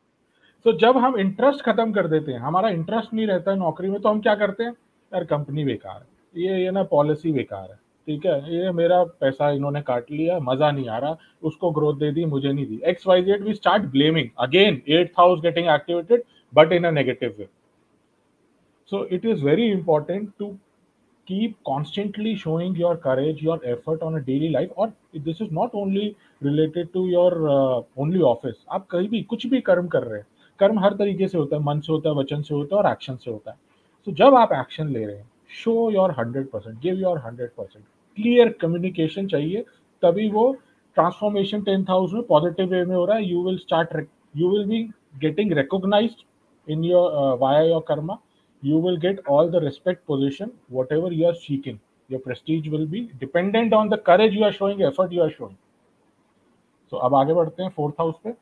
तो 0.65 0.71
जब 0.77 0.97
हम 0.97 1.17
इंटरेस्ट 1.17 1.61
खत्म 1.61 1.91
कर 1.91 2.07
देते 2.07 2.31
हैं 2.31 2.39
हमारा 2.39 2.69
इंटरेस्ट 2.69 3.13
नहीं 3.13 3.27
रहता 3.27 3.51
है 3.51 3.57
नौकरी 3.57 3.89
में 3.89 3.99
तो 4.01 4.09
हम 4.09 4.21
क्या 4.21 4.35
करते 4.35 4.63
हैं? 4.63 4.71
यार 5.11 5.23
कंपनी 5.23 5.63
बेकार 5.65 5.95
है। 5.95 6.43
ये 6.43 6.63
ये 6.63 6.71
ना 6.71 6.83
पॉलिसी 6.83 7.31
बेकार 7.31 7.69
है। 7.71 7.79
ठीक 8.09 8.25
है 8.25 8.55
ये 8.55 8.71
मेरा 8.71 9.03
पैसा 9.21 9.49
इन्होंने 9.51 9.81
काट 9.87 10.11
लिया 10.11 10.39
मज़ा 10.43 10.71
नहीं 10.71 10.87
आ 10.89 10.97
रहा 10.97 11.17
उसको 11.43 11.71
ग्रोथ 11.71 11.95
दे 11.99 12.11
दी 12.11 12.25
मुझे 12.25 12.51
नहीं 12.51 12.65
दी। 12.65 12.81
X 12.89 13.07
Y 13.07 13.21
Z 13.23 13.43
we 13.43 13.53
start 13.53 13.83
blaming 13.91 14.29
again 14.39 14.81
at 14.87 15.11
house 15.19 15.41
getting 15.41 15.67
activated 15.75 16.23
but 16.53 16.71
in 16.73 16.83
a 16.83 16.91
negative 16.91 17.35
way 17.39 17.47
so 18.91 18.99
it 19.15 19.25
is 19.31 19.41
very 19.45 19.65
important 19.71 20.29
to 20.41 20.45
keep 21.27 21.51
constantly 21.69 22.31
showing 22.43 22.77
your 22.77 22.93
courage 22.97 23.41
your 23.47 23.57
effort 23.73 24.05
on 24.07 24.15
a 24.19 24.21
daily 24.29 24.47
life 24.55 24.71
this 25.27 25.41
is 25.45 25.51
not 25.57 25.75
only 25.81 26.05
related 26.41 26.89
to 26.95 27.03
your 27.07 27.29
uh, 27.55 27.81
only 28.03 28.23
office. 28.29 28.55
आप 28.69 28.87
कहीं 28.91 29.09
भी 29.09 29.21
कुछ 29.33 29.45
भी 29.47 29.61
कर्म 29.61 29.87
कर 29.87 30.03
रहे 30.03 30.19
हैं 30.19 30.27
कर्म 30.59 30.79
हर 30.79 30.93
तरीके 30.93 31.27
से 31.27 31.37
होता 31.37 31.55
है 31.55 31.63
मन 31.63 31.79
से 31.79 31.93
होता 31.93 32.09
है 32.09 32.15
वचन 32.15 32.41
से 32.41 32.53
होता 32.55 32.75
है 32.75 32.81
और 32.83 32.91
एक्शन 32.91 33.15
से 33.15 33.31
होता 33.31 33.51
है। 33.51 33.57
तो 34.07 34.11
so, 34.11 34.17
जब 34.17 34.35
आप 34.35 34.53
एक्शन 34.53 34.87
ले 34.87 35.05
रहे 35.05 35.15
हैं 35.15 35.29
show 35.49 35.89
your 35.91 36.11
hundred 36.19 36.49
percent 36.49 36.79
give 36.81 36.99
your 36.99 37.17
hundred 37.25 37.49
percent 37.57 37.83
clear 38.17 38.49
communication 38.61 39.27
चाहिए, 39.27 39.61
तभी 40.03 40.29
वो 40.31 40.51
ट्रांसफॉर्मेशन 40.97 41.61
टेंथ 41.63 41.85
हाउस 41.89 42.13
में 42.13 42.23
पॉजिटिव 42.27 42.69
वे 42.69 42.83
में 42.85 42.95
हो 42.95 43.05
रहा 43.05 43.17
है 43.17 43.29
you 43.29 43.43
will 43.45 43.57
start 43.57 44.07
you 44.37 44.49
will 44.51 44.65
be 44.69 44.83
getting 45.21 45.53
recognise 45.57 46.15
in 46.67 46.83
your 46.85 47.37
via 47.41 47.61
your 47.61 47.85
karma 47.87 48.19
you 48.63 48.77
will 48.77 48.97
get 48.97 49.19
all 49.25 49.49
the 49.49 49.59
respect 49.61 50.01
position, 50.05 50.49
whatever 50.77 51.09
you 51.17 51.25
are 51.27 51.35
seeking. 51.35 51.75
Your 52.09 52.19
prestige 52.19 52.65
will 52.71 52.85
be 52.85 52.99
dependent 53.19 53.73
on 53.73 53.91
the 53.91 53.97
courage 53.99 54.33
you 54.33 54.43
are 54.43 54.51
showing, 54.51 54.81
effort 54.81 55.13
you 55.13 55.21
are 55.25 55.29
showing. 55.35 55.53
So, 56.91 56.99
अब 57.03 57.15
आगे 57.15 57.33
बढ़ते 57.33 57.63
हैं 57.63 57.69
fourth 57.75 57.95
house 57.99 58.15
पे। 58.23 58.33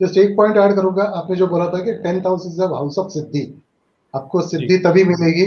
just 0.00 0.18
एक 0.18 0.36
point 0.36 0.56
add 0.56 0.74
करूँगा, 0.76 1.04
आपने 1.18 1.36
जो 1.36 1.46
बोला 1.46 1.66
था 1.72 1.84
कि 1.84 1.92
tenth 2.02 2.26
house 2.26 2.46
is 2.46 2.62
house 2.62 2.98
of 2.98 3.08
siddhi 3.18 3.44
आपको 4.14 4.40
सिद्धि 4.42 4.78
तभी 4.78 5.04
मिलेगी 5.04 5.46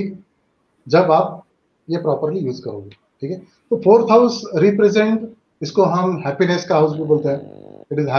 जब 0.88 1.12
आप 1.12 1.44
ये 1.88 1.98
प्रॉपरली 1.98 2.40
यूज़ 2.40 2.62
करोगे 2.62 2.90
ठीक 2.90 3.32
है? 3.32 3.38
तो 3.38 3.78
फोर्थ 3.84 4.12
हाउस 4.12 4.42
रिप्रेजेंट 4.56 5.30
इसको 5.62 5.84
हम 5.84 6.18
हैप्पीनेस 6.26 6.66
का 6.66 6.76
हाउस 6.76 6.96
भी 6.98 7.04
बोलते 7.04 7.30
हैं। 7.30 7.86
इट 7.92 8.00
इज़ 8.00 8.10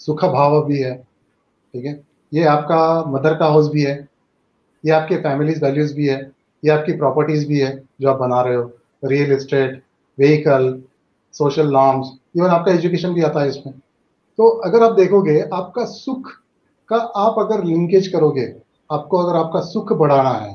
सुख 0.00 0.24
भाव 0.24 0.62
भी 0.64 0.78
है 0.78 0.94
ठीक 0.94 1.84
है? 1.84 2.00
ये 2.32 2.44
आपका 2.44 3.04
मदर 3.08 3.36
का 3.38 3.46
हाउस 3.46 3.68
भी 3.72 3.82
है 3.82 3.96
ये 4.84 4.92
आपके 4.92 5.16
फैमिलीज़ 5.16 5.64
वैल्यूज़ 5.64 5.94
भी 5.94 6.06
है 6.06 6.20
ये 6.62 6.70
आपकी 6.70 6.92
प्रॉपर्टीज़ 6.96 7.46
भी 7.48 7.58
है 7.60 7.70
जो 8.00 8.08
आप 8.10 8.18
बना 8.18 8.40
रहे 8.42 8.54
हो 8.54 8.70
real 9.04 9.32
estate 9.32 9.82
vehicle 10.18 10.82
social 11.34 11.70
norms 11.72 12.10
even 12.36 12.50
आपका 12.50 12.72
एजुकेशन 12.72 13.14
भी 13.14 13.22
आता 13.22 13.40
है 13.40 13.48
इसमें। 13.48 13.74
तो 14.38 14.48
अगर 14.66 14.82
आप 14.82 14.92
देखोगे 14.92 15.40
आपका 15.42 15.84
सुख 15.84 16.30
का 16.88 16.96
आप 16.96 17.38
अगर 17.38 17.64
लिंकेज 17.64 18.08
करोगे 18.08 18.46
आपको 18.90 19.18
अगर 19.18 19.38
आपका 19.38 19.60
सुख 19.62 19.92
बढ़ाना 19.92 20.30
है 20.30 20.54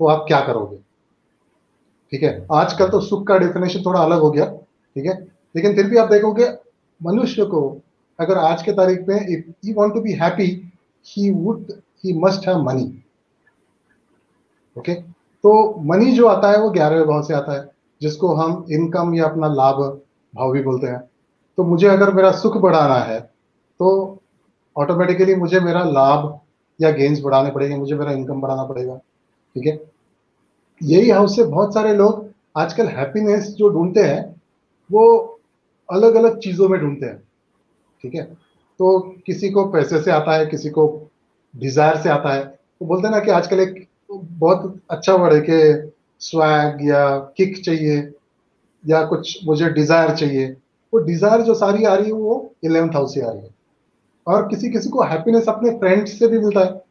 तो 0.00 0.06
आप 0.06 0.24
क्या 0.28 0.40
करोगे? 0.40 0.76
ठीक 2.12 2.22
है? 2.22 2.46
आजकल 2.52 2.88
तो 2.88 3.00
सुख 3.00 3.26
का 3.26 3.38
डेफिनेशन 3.38 3.82
थोड़ा 3.86 4.00
अलग 4.00 4.20
हो 4.20 4.30
गया, 4.30 4.44
ठीक 4.44 5.06
है? 5.06 5.14
लेकिन 5.54 5.74
फिर 5.76 5.86
भी 5.86 5.96
आप 5.96 6.08
देखोगे, 6.08 6.48
मनुष्य 7.00 7.44
को 7.44 7.60
अगर 8.18 8.38
आज 8.38 8.62
के 8.62 8.72
तारीख 8.72 9.06
में 9.08 9.16
if 9.16 9.50
he 9.64 9.72
want 9.72 9.94
to 9.94 10.00
be 10.00 10.12
happy 10.14 10.46
he 11.06 11.30
would 11.32 11.72
he 12.04 12.12
must 12.20 12.46
have 12.48 12.62
money 12.62 12.84
okay 14.76 14.94
तो 14.94 15.52
मनी 15.84 16.12
जो 16.12 16.26
आता 16.26 16.50
है, 16.50 16.60
वो 16.60 16.70
ग्यारहवें 16.70 17.06
भाव 17.06 17.22
से 17.22 17.34
आता 17.34 17.52
है, 17.52 17.68
जिसको 18.00 18.34
हम 18.34 18.64
इनकम 18.70 19.14
या 19.14 19.24
अपना 19.24 19.48
लाभ, 19.48 19.76
भाव 20.32 20.52
भी 20.52 20.62
बोलते 20.62 20.86
हैं। 20.86 21.00
तो 21.58 21.64
मुझे 21.64 21.86
अगर 21.88 22.12
मेरा 22.14 22.30
सुख 22.32 22.56
बढ़ाना 22.56 22.98
है 23.00 23.20
तो 23.20 24.18
ऑटोमेटिकली 24.76 25.34
मुझे 25.34 25.60
मेरा 25.60 25.84
लाभ 25.84 26.38
या 26.78 26.90
गेन्स 26.92 27.20
बढ़ाने 27.22 27.50
पड़ेंगे, 27.50 27.76
मुझे 27.76 27.94
मेरा 27.94 28.12
इनकम 28.12 28.40
बढ़ाना 28.40 28.64
पड़ेगा, 28.64 28.96
ठीक 29.56 29.66
है? 29.66 29.80
यही 30.80 31.10
हाउस 31.10 31.36
से 31.36 31.44
बहुत 31.44 31.74
सारे 31.74 31.94
लोग 31.94 32.24
आजकल 32.56 32.86
हैप्पीनेस 32.88 33.46
जो 33.48 33.68
ढूंढते 33.70 34.02
हैं, 34.02 34.34
वो 34.90 35.40
अलग 35.88 36.14
अलग 36.14 36.38
चीज़ों 36.38 36.68
में 36.68 36.80
ढूंढते 36.80 37.06
हैं, 37.06 37.22
ठीक 38.04 38.14
है? 38.14 38.22
तो 38.22 38.98
किसी 39.26 39.50
को 39.50 39.64
पैसे 39.70 40.00
से 40.02 40.10
आता 40.10 40.36
है, 40.36 40.46
किसी 40.46 40.70
को 40.70 41.10
डिज़ायर 41.54 41.96
से 41.96 42.08
आता 42.08 42.32
है 42.34 42.44
तो 42.44 42.86
बोलते 42.86 43.06
हैं 43.06 43.14
ना 43.14 43.20
कि 43.20 43.30
आजकल 43.30 43.60
एक 43.60 43.86
बहुत 44.10 44.80
अच्छा 44.90 45.14
वर्ड 45.14 45.34
है 45.34 45.40
कि 45.40 45.90
स्वैग 46.20 46.86
या 46.88 47.18
किक 47.36 47.64
चाहिए, 47.64 47.96
या 48.84 49.02
कुछ 49.04 49.38
मुझे 49.46 49.68
डिज़ायर 49.70 50.14
चाहिए, 50.16 50.48
वो 50.92 51.00
डिज़ायर 51.00 51.42
जो 51.42 51.54
सारी 51.54 51.84
आ 51.84 51.94
रही 51.94 52.06
है, 52.06 52.12
वो 52.12 52.54
इलेवंथ 52.64 52.94
हाउस 52.94 53.14
से 53.14 53.20
आ 53.20 53.30
रही 53.30 53.40
है। 53.40 53.54
और 54.26 54.48
किसी 54.48 54.70
किसी 54.70 54.88
को 54.90 55.02
हैप्पीनेस 55.02 55.48
अपने 55.48 55.70
फ्रेंड 55.70 56.06
से 56.06 56.28
भी 56.28 56.38
मिलता 56.38 56.60
है। 56.60 56.84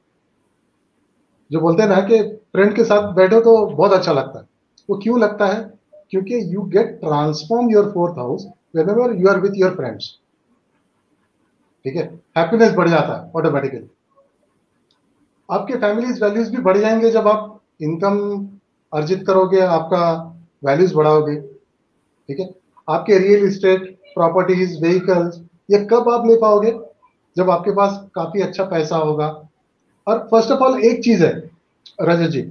जो 1.51 1.59
बोलते 1.59 1.83
हैं 1.83 1.89
ना 1.89 1.99
कि 2.01 2.21
फ्रेंड 2.53 2.75
के 2.75 2.83
साथ 2.83 3.13
बैठो 3.13 3.39
तो 3.39 3.65
बहुत 3.65 3.93
अच्छा 3.93 4.13
लगता 4.13 4.39
है। 4.39 4.45
वो 4.89 4.97
क्यों 4.97 5.19
लगता 5.19 5.45
है? 5.45 5.73
क्योंकि 6.09 6.39
you 6.55 6.61
get 6.61 6.99
transform 6.99 7.69
your 7.71 7.91
fourth 7.91 8.17
house 8.17 8.45
whenever 8.89 9.15
you 9.15 9.27
are 9.29 9.39
with 9.39 9.51
your 9.55 9.75
friends 9.75 10.19
ठीक 11.85 11.95
है? 11.95 12.03
हैप्पीनेस 12.37 12.73
बढ़ 12.73 12.89
जाता 12.89 13.21
है 13.21 13.31
ऑटोमेटिकली 13.35 13.89
आपके 15.49 15.73
फैमिलीज़ 15.73 16.23
वैल्यूज़ 16.23 16.51
भी 16.51 16.57
बढ़ 16.57 16.77
जाएँगे 16.77 17.09
जब 17.11 17.27
आप 17.27 17.61
इनकम 17.81 18.47
अर्जित 18.93 19.23
करोगे, 19.27 19.59
आपका 19.59 20.13
वैल्यूज़ 20.65 20.95
बढ़ाओगे। 20.95 21.35
ठीक 21.35 22.39
है? 22.39 22.49
आपके 22.89 23.17
रियल 23.17 23.45
इस्टेट 23.45 23.99
प्रॉपर्टीज़ 24.15 24.81
व्हीकल्स 24.81 25.41
ये 25.71 25.85
कब 25.85 26.09
आप 26.09 26.27
ले 26.27 26.35
पाओगे? 26.35 26.71
जब 27.37 27.49
आपके 27.49 27.71
पास 27.71 28.05
काफ़ी 28.15 28.41
अच्छा 28.41 28.63
पैसा 28.63 28.97
होगा। 28.97 29.27
और 30.07 30.27
फ़र्स्ट 30.31 30.51
ऑफ़ 30.51 30.59
ऑल 30.59 30.79
एक 30.79 31.03
चीज़ 31.03 31.23
है, 31.23 31.33
रजत 32.01 32.29
जी 32.29 32.41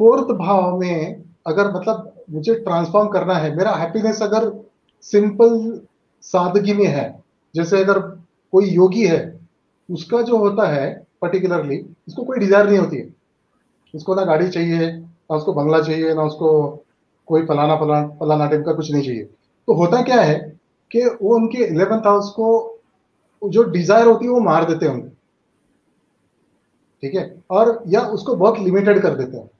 फोर्थ 0.00 0.32
भाव 0.38 0.78
में 0.80 1.22
अगर 1.46 1.72
मतलब 1.72 2.12
मुझे 2.30 2.54
ट्रांसफॉर्म 2.54 3.08
करना 3.08 3.34
है, 3.34 3.56
मेरा 3.56 3.74
हैप्पीनेस 3.74 4.22
अगर 4.22 4.50
सिंपल 5.02 5.80
सादगी 6.22 6.72
में 6.74 6.86
है, 6.86 7.22
जैसे 7.54 7.82
अगर 7.84 7.98
कोई 8.52 8.68
योगी 8.70 9.06
है, 9.06 9.40
उसका 9.88 10.22
जो 10.22 10.36
होता 10.36 10.68
है 10.68 10.88
पर्टिकुलरली 11.22 11.78
उसको 12.08 12.24
कोई 12.24 12.38
डिज़ायर 12.38 12.66
नहीं 12.66 12.78
होती 12.78 12.96
है। 12.96 13.08
उसको 13.94 14.14
ना 14.14 14.24
गाड़ी 14.24 14.48
चाहिए, 14.48 14.90
ना 14.92 15.36
उसको 15.36 15.52
बंगला 15.52 15.80
चाहिए, 15.80 16.14
ना 16.14 16.22
उसको 16.22 16.84
कोई 17.28 17.46
फलाना 17.46 17.76
फलाना 17.76 18.06
फलाना 18.20 18.46
टाइप 18.46 18.64
का 18.66 18.72
कुछ 18.72 18.90
नहीं 18.92 19.04
चाहिए। 19.04 19.24
तो 19.68 19.74
होता 19.74 20.02
क्या 20.02 20.20
है 20.20 20.38
कि 20.90 21.04
वो 21.22 21.34
उनके 21.36 21.58
इलेवेंथ 21.58 22.06
हाउस 22.06 22.30
को 22.30 22.75
जो 23.42 23.62
डिज़ायर 23.64 24.06
होती 24.06 24.24
है, 24.24 24.30
वो 24.30 24.40
मार 24.40 24.64
देते 24.64 24.86
हैं 24.86 25.08
ठीक 27.02 27.14
है? 27.14 27.42
और 27.50 27.82
या 27.86 28.00
उसको 28.08 28.34
बहुत 28.36 28.58
लिमिटेड 28.60 29.00
कर 29.02 29.14
देते 29.14 29.36
हैं। 29.36 29.50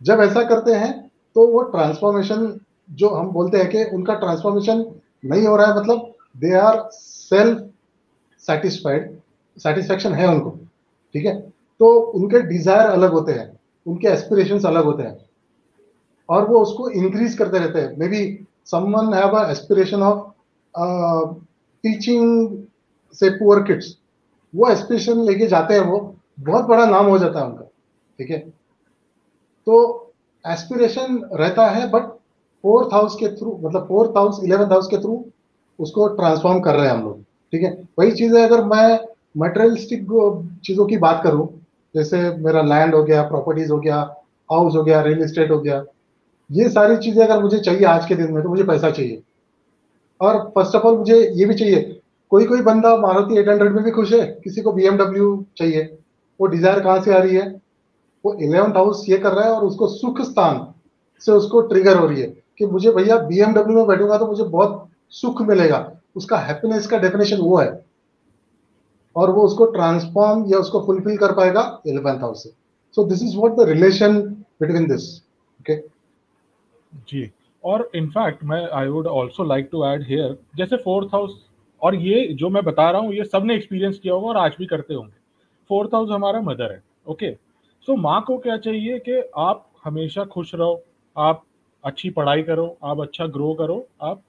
जब 0.00 0.20
ऐसा 0.20 0.42
करते 0.44 0.74
हैं 0.74 0.92
तो 1.36 1.46
वो 1.46 1.62
ट्रांसफॉर्मेशन 1.70 2.58
जो 2.90 3.08
हम 3.08 3.30
बोलते 3.32 3.58
हैं 3.58 3.68
कि 3.70 3.84
उनका 3.96 4.14
ट्रांसफॉर्मेशन 4.16 4.84
नहीं 5.24 5.46
हो 5.46 5.56
रहा 5.56 5.66
है 5.66 5.76
मतलब 5.76 6.12
they 6.36 6.52
are 6.56 6.88
self 6.92 7.68
satisfied 8.44 9.18
satisfaction 9.56 10.12
है 10.14 10.28
उनको। 10.28 10.50
ठीक 11.14 11.24
है? 11.26 11.38
तो 11.80 11.88
उनके 11.88 12.40
डिज़ायर 12.42 12.86
अलग 12.88 13.12
होते 13.12 13.32
हैं, 13.32 13.58
उनके 13.86 14.08
एस्पिरेशन 14.08 14.58
अलग 14.68 14.84
होते 14.84 15.02
हैं। 15.02 15.16
और 16.28 16.48
वो 16.48 16.60
उसको 16.62 16.88
इंक्रीज 16.90 17.34
करते 17.34 17.58
रहते 17.58 17.80
हैं। 17.80 17.96
Maybe 18.08 18.46
someone 18.66 19.14
have 19.14 19.38
aspiration 19.40 20.02
of 20.02 20.18
teaching 21.84 22.56
से 23.14 23.30
पुअर 23.30 23.62
किड्स 23.62 23.96
वो 24.54 24.68
एस्पिरेशन 24.68 25.20
लेके 25.24 25.46
जाते 25.46 25.74
हैं 25.74 25.80
वो। 25.80 25.98
बहुत 26.40 26.64
बड़ा 26.64 26.84
नाम 26.86 27.06
हो 27.06 27.18
जाता 27.18 27.40
है 27.40 27.46
उनका। 27.46 27.64
ठीक 28.18 28.30
है? 28.30 28.38
तो 29.66 30.12
एस्पिरेशन 30.44 31.22
रहता 31.32 31.66
है 31.66 31.90
बट 31.90 32.02
फोर्थ 32.64 32.94
हाउस 32.94 33.14
के 33.14 33.28
थ्रू 33.36 33.58
मतलब 33.62 33.86
फोर्थ 33.88 34.16
हाउस 34.16 34.40
इलेवेंथ 34.44 34.70
हाउस 34.70 34.86
के 34.86 34.98
थ्रू 34.98 35.24
उसको 35.78 36.06
ट्रांसफॉर्म 36.08 36.60
कर 36.60 36.74
रहे 36.74 36.86
हैं 36.86 36.94
हम 36.94 37.02
लोग। 37.02 37.22
ठीक 37.52 37.62
है? 37.62 37.70
वही 37.98 38.10
चीज़ 38.12 38.36
है, 38.36 38.42
अगर 38.46 38.64
मैं 38.64 38.98
मटेरियलिस्टिक 39.38 40.06
चीज़ों 40.64 40.86
की 40.86 40.96
बात 40.96 41.20
करूँ, 41.24 41.48
जैसे 41.94 42.18
मेरा 42.36 42.62
लैंड 42.62 42.94
हो 42.94 43.02
गया 43.04 43.22
प्रॉपर्टीज़ 43.22 43.72
हो 43.72 43.78
गया 43.78 43.96
हाउस 44.50 44.74
हो 44.76 44.82
गया 44.84 45.00
रियल 45.00 45.22
एस्टेट 45.22 45.50
हो 45.50 45.58
गया, 45.60 45.84
ये 46.50 46.68
सारी 46.68 46.96
चीज़ें 46.96 47.24
अगर 47.24 47.42
मुझे 47.42 47.58
चाहिए 47.58 47.84
आज 47.84 48.06
के 48.06 48.14
दिन 48.14 48.32
में 48.32 48.42
तो 48.42 48.48
मुझे 48.48 48.64
पैसा 48.64 48.90
चाहिए। 48.90 49.22
और 50.20 50.38
फ़र्स्ट 50.54 50.74
ऑफ़ 50.74 50.84
ऑल 50.84 50.96
मुझे 50.98 51.20
ये 51.30 51.44
भी 51.44 51.54
चाहिए 51.54 51.99
कोई 52.32 52.44
कोई 52.46 52.60
बंदा 52.62 52.96
मारुति 52.98 53.38
800 53.38 53.70
में 53.70 53.82
भी 53.84 53.90
खुश 53.90 54.12
है, 54.12 54.26
किसी 54.44 54.62
को 54.62 54.72
बीएमडब्ल्यू 54.72 55.44
चाहिए, 55.58 55.82
वो 56.40 56.46
डिज़ायर 56.46 56.80
कहाँ 56.80 57.00
से 57.02 57.14
आ 57.14 57.18
रही 57.18 57.36
है? 57.36 57.48
वो 58.24 58.34
इलेवंथ 58.34 58.76
हाउस 58.76 59.04
ये 59.08 59.18
कर 59.18 59.32
रहा 59.32 59.44
है 59.44 59.50
और 59.50 59.64
उसको 59.64 59.86
सुख 59.88 60.20
स्थान 60.22 60.66
से 61.22 61.32
उसको 61.32 61.60
ट्रिगर 61.68 61.96
हो 61.98 62.06
रही 62.06 62.20
है 62.20 62.26
कि 62.58 62.66
मुझे 62.68 62.90
भैया 62.92 63.16
बीएमडब्ल्यू 63.18 63.76
में 63.76 63.86
बैठूँगा 63.86 64.18
तो 64.18 64.26
मुझे 64.26 64.44
बहुत 64.44 64.88
सुख 65.12 65.42
मिलेगा। 65.42 65.78
उसका 66.16 66.38
हैप्पीनेस 66.38 66.86
का 66.86 66.98
डेफिनेशन 66.98 67.40
वो 67.40 67.56
है। 67.58 67.68
और 69.16 69.30
वो 69.30 69.42
उसको 69.42 69.64
ट्रांसफॉर्म 69.72 70.44
या 70.46 70.58
उसको 70.58 70.80
फुलफिल 70.86 71.16
कर 71.18 71.32
पाएगा 71.34 71.62
इलेवेंथ 71.86 72.20
हाउस 72.20 72.42
से 72.42 72.50
so 72.96 73.04
this 73.04 73.22
is 73.22 73.36
what 73.36 73.56
the 73.56 73.68
relation 73.68 74.20
between 74.60 74.86
this 74.88 75.10
okay 75.60 75.76
ji. 77.08 77.30
और 77.64 77.90
इनफैक्ट 77.94 78.44
मैं 78.44 78.66
I 78.70 78.88
would 78.88 79.08
also 79.08 79.44
like 79.44 79.68
to 79.72 79.84
add 79.86 80.02
here 80.08 80.36
जैसे 80.56 80.76
फोर्थ 80.84 81.14
हाउस 81.14 81.38
और 81.82 81.94
ये 81.96 82.26
जो 82.34 82.48
मैं 82.50 82.62
बता 82.64 82.90
रहा 82.90 83.00
हूँ, 83.00 83.12
ये 83.14 83.24
सबने 83.24 83.54
एक्सपीरियंस 83.54 83.98
किया 83.98 84.14
होगा 84.14 84.28
और 84.28 84.36
आज 84.36 84.56
भी 84.58 84.66
करते 84.66 84.94
होंगे। 84.94 85.18
फोर्थ 85.70 85.94
हाउस 85.94 86.10
हमारा 86.10 86.40
मदर 86.42 86.72
है 86.72 86.82
ओके 87.06 87.32
सो 87.88 87.96
माँ 87.98 88.20
को 88.22 88.36
क्या 88.38 88.56
चाहिए 88.58 88.98
कि 88.98 89.22
आप 89.38 89.66
हमेशा 89.84 90.24
खुश 90.26 90.54
रहो, 90.54 90.82
आप 91.16 91.42
अच्छी 91.84 92.10
पढ़ाई 92.10 92.42
करो, 92.42 92.76
आप 92.84 93.00
अच्छा 93.00 93.26
ग्रो 93.28 93.52
करो, 93.54 93.86
आप 94.02 94.22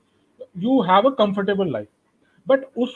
you 0.57 0.81
have 0.81 1.09
a 1.09 1.13
comfortable 1.15 1.71
life 1.71 1.87
but 2.47 2.65
उस 2.77 2.95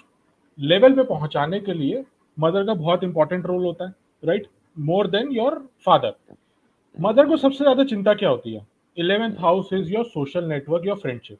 लेवल 0.60 0.94
पे 0.94 1.04
पहुँचाने 1.06 1.60
के 1.60 1.74
लिए 1.74 2.04
मदर 2.38 2.65
का 2.65 2.74
बहुत 2.76 3.04
इंपॉर्टेंट 3.04 3.46
रोल 3.46 3.63
होता 3.63 3.88
है 3.88 3.94
right 4.24 4.48
more 4.78 5.08
than 5.08 5.32
your 5.32 5.58
father 5.86 6.15
mother 6.98 7.28
को 7.28 7.38
सबसे 7.38 7.58
ज़्यादा 7.58 7.84
चिंता 7.86 8.13
क्या 8.13 8.30
होती 8.30 8.54
है? 8.54 8.65
Eleventh 8.98 9.36
house 9.39 9.70
is 9.74 9.91
your 9.94 10.06
social 10.06 10.46
network 10.46 10.86
your 10.88 10.98
friendship 10.98 11.38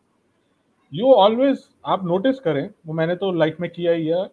you 0.94 1.14
always 1.14 1.64
आप 1.86 2.06
नोटिस 2.06 2.40
करें 2.40 2.70
वो 2.88 2.94
मैंने 2.94 3.16
तो 3.16 3.32
लाइफ 3.32 3.58
में 3.60 3.70
किया 3.70 3.92
ही 3.92 4.08
है 4.08 4.24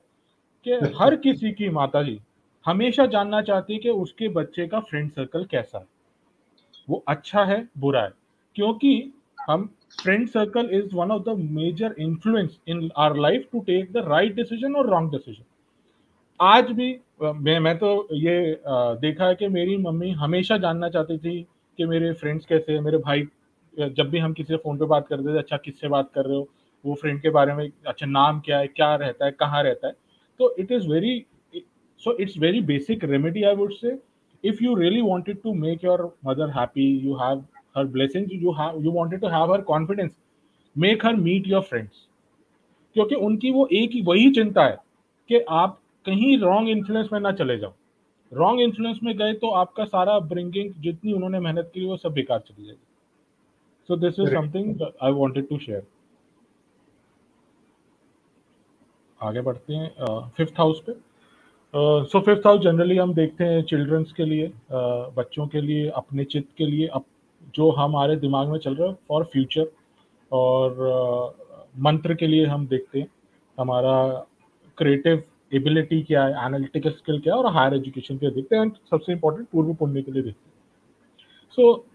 कि 0.67 0.73
हर 0.99 1.17
किसी 1.25 1.53
की 1.53 1.69
माता 1.69 2.03
जी 2.03 2.21
हमेशा 2.67 3.07
जानना 3.07 3.43
चाहती 3.43 3.73
है 3.73 3.79
कि 3.79 3.91
उसके 3.91 4.29
बच्चे 4.29 4.67
का 4.67 4.81
फ्रेंड 4.81 5.11
सर्कल 5.11 5.45
कैसा 5.45 5.79
है। 5.79 5.85
वो 6.89 7.05
अच्छा 7.09 7.45
है 7.45 7.69
बुरा 7.79 8.03
है 8.03 8.13
क्योंकि 8.57 9.13
हम 9.51 9.75
friend 10.03 10.29
circle 10.29 10.69
is 10.73 10.95
one 10.95 11.11
of 11.11 11.23
the 11.23 11.37
major 11.51 11.95
influence 12.03 12.53
in 12.69 12.91
our 12.97 13.17
life 13.17 13.49
to 13.53 13.61
take 13.61 13.93
the 13.93 14.05
right 14.09 14.35
decision 14.35 14.77
और 14.77 14.91
रॉन्ग 14.91 15.11
डिसीज़न 15.13 15.45
आज 16.41 16.71
भी 16.71 17.01
मैं 17.23 17.59
मैं 17.61 17.77
तो 17.79 18.09
ये 18.13 18.63
देखा 19.01 19.25
है 19.25 19.35
कि 19.35 19.49
मेरी 19.49 19.77
मम्मी 19.77 20.11
हमेशा 20.11 20.57
जानना 20.57 20.89
चाहती 20.89 21.19
थी 21.19 21.41
कि 21.79 21.85
मेरे 21.85 22.13
फ्रेंड्स 22.13 22.47
कैसे 22.47 22.73
हैं 22.73 22.81
मेरे 22.81 22.99
भाई 22.99 23.23
जब 23.79 24.09
भी 24.11 24.19
हम 24.19 24.33
किसी 24.33 24.53
से 24.53 24.57
फ़ोन 24.57 24.79
पे 24.79 24.85
बात 24.87 25.07
करते 25.09 25.35
थे 25.35 25.39
अच्छा 25.39 25.57
किससे 25.57 25.89
बात 25.89 26.11
कर 26.15 26.25
रहे 26.25 26.37
हो? 26.37 26.49
वो 26.85 26.95
फ्रेंड 26.95 27.21
के 27.23 27.31
बारे 27.31 27.55
में 27.55 27.69
अच्छा 27.87 28.07
नाम 28.07 28.41
क्या 28.41 28.59
है, 28.59 28.67
क्या 28.67 28.95
रहता 28.95 29.25
है, 29.25 29.31
कहाँ 29.31 29.63
रहता 29.63 29.87
है? 29.87 29.93
तो 30.41 30.55
it 30.59 30.73
is 30.73 30.89
very 30.89 31.25
so 32.01 32.17
it's 32.21 32.39
very 32.39 32.61
basic 32.61 33.05
remedy 33.05 33.43
I 33.43 33.55
would 33.55 33.73
say 33.73 33.97
if 34.45 34.63
you 34.65 34.75
really 34.75 35.01
wanted 35.01 35.43
to 35.43 35.53
make 35.55 35.85
your 35.85 36.05
mother 36.27 36.51
happy 36.51 36.87
you 36.99 37.15
have 37.15 37.45
her 37.77 37.85
blessing 37.87 38.27
have, 38.57 38.81
you 38.85 38.91
wanted 38.91 39.21
to 39.21 39.29
have 39.31 39.49
her 39.49 39.63
confidence, 39.63 40.15
make 40.77 41.03
her 41.03 41.13
meet 41.17 41.47
your 41.47 41.63
friends. 41.63 42.09
क्योंकि 42.97 43.15
उनकी 43.15 43.51
वो 43.51 43.67
एक 43.73 43.91
ही, 43.93 44.03
वही 44.03 44.31
चिंता 44.31 44.65
है 44.65 44.77
कि 45.29 45.41
आप 45.51 45.79
कहीं 46.07 46.39
रॉन्ग 46.39 46.69
इन्फ्लुएंस 46.69 47.09
में 47.13 47.21
ना 47.21 47.33
चले 47.33 47.57
जाओ। 47.59 47.73
रॉन्ग 48.33 48.61
इन्फ्लुएंस 48.61 48.99
में 49.03 49.17
गए 49.19 49.33
तो 49.35 49.51
आपका 49.51 49.85
सारा 49.85 50.19
ब्रिंगिंग 50.19 50.73
जितनी 50.79 51.13
उन्होंने 51.13 51.41
मेहनत 51.41 51.71
की, 51.75 51.87
वो 51.87 51.97
सब 51.97 52.13
बेकार 52.13 52.39
चली 52.39 52.65
जाएगी। 52.67 52.87
So 53.93 53.97
this 53.97 54.19
is 54.21 54.29
something 54.35 54.83
I 55.03 55.13
wanted 55.13 55.49
to 55.49 55.59
share 55.59 55.83
आगे 59.21 59.41
बढ़ते 59.41 59.75
हैं 59.75 59.89
फिफ्थ 60.37 60.53
uh, 60.53 60.59
हाउस 60.59 60.81
पे। 60.87 60.93
सो 62.09 62.21
फिफ्थ 62.21 62.47
हाउस 62.47 62.61
जनरली 62.61 62.97
हम 62.97 63.13
देखते 63.15 63.45
हैं 63.45 63.63
चिल्ड्रंस 63.65 64.13
के 64.13 64.25
लिए 64.25 64.49
uh, 64.49 65.13
बच्चों 65.17 65.47
के 65.47 65.61
लिए 65.61 65.89
अपने 65.97 66.25
चित्त 66.25 66.49
के 66.59 66.67
लिए 66.67 66.87
अप, 66.87 67.05
जो 67.55 67.71
हमारे 67.71 68.17
दिमाग 68.17 68.49
में 68.49 68.59
चल 68.59 68.75
रहा 68.75 68.89
है 68.89 68.95
फॉर 69.09 69.25
फ्यूचर 69.33 69.71
और 70.33 71.37
मंत्र 71.79 72.15
के 72.15 72.27
लिए 72.27 72.47
हम 72.47 72.67
देखते 72.67 73.01
हैं। 73.01 73.09
हमारा 73.59 73.95
क्रिएटिव 74.79 75.23
एबिलिटी 75.55 76.03
क्या 76.03 76.25
है 76.25 76.47
एनालिटिकल 76.47 76.91
स्किल 76.91 77.21
क्या 77.21 77.35
है 77.35 77.41
और 77.41 77.53
हायर 77.53 77.75
एजुकेशन 77.75 78.19
के 78.19 78.27
लिए 78.27 78.35
देखते 78.35 78.57
हैं। 78.57 78.63
एंड 78.63 78.73
सबसे 78.91 79.13
इंपॉर्टेंट 79.13 79.49
पूर्व 79.49 79.75
पुण्य 79.75 80.03
के 80.03 80.13
लिए 80.13 80.23
देखते 80.23 80.49
हैं। 80.49 80.55
सो 81.51 81.73
so, 81.73 81.92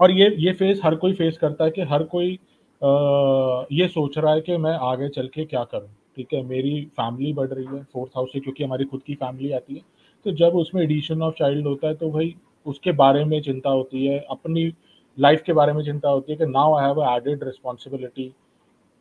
और 0.00 0.10
ये 0.10 0.34
ये 0.38 0.52
फेस 0.52 0.80
हर 0.84 0.94
कोई 0.94 1.12
फेस 1.12 1.38
करता 1.38 1.64
है 1.64 1.70
कि 1.70 1.82
हर 1.82 2.02
कोई 2.04 2.38
आ, 2.82 3.64
ये 3.72 3.86
सोच 3.88 4.18
रहा 4.18 4.32
है 4.34 4.40
कि 4.40 4.56
मैं 4.56 4.72
आगे 4.82 5.08
चल 5.08 5.28
के 5.34 5.44
क्या 5.44 5.64
करूँ 5.64 5.88
ठीक 6.16 6.32
है? 6.34 6.42
मेरी 6.42 6.80
फैमिली 6.96 7.32
बढ़ 7.32 7.48
रही 7.48 7.66
है 7.66 7.82
फोर्थ 7.92 8.16
हाउस 8.16 8.32
से 8.32 8.40
क्योंकि 8.40 8.64
हमारी 8.64 8.84
खुद 8.84 9.02
की 9.02 9.14
फैमिली 9.14 9.52
आती 9.52 9.74
है। 9.74 9.80
तो 10.24 10.30
जब 10.30 10.56
उसमें 10.56 10.82
एडिशन 10.82 11.22
ऑफ़ 11.22 11.34
चाइल्ड 11.34 11.66
होता 11.66 11.88
है 11.88 11.94
तो 11.94 12.10
भाई 12.10 12.34
उसके 12.66 12.92
बारे 12.92 13.24
में 13.24 13.40
चिंता 13.42 13.70
होती 13.70 14.06
है 14.06 14.18
अपनी 14.30 14.72
लाइफ 15.18 15.42
के 15.42 15.52
बारे 15.52 15.72
में 15.72 15.84
चिंता 15.84 16.08
होती 16.08 16.32
है 16.32 16.38
कि 16.38 16.46
now 16.46 16.74
I 16.74 16.86
have 16.86 17.02
added 17.04 17.44
responsibility 17.44 18.32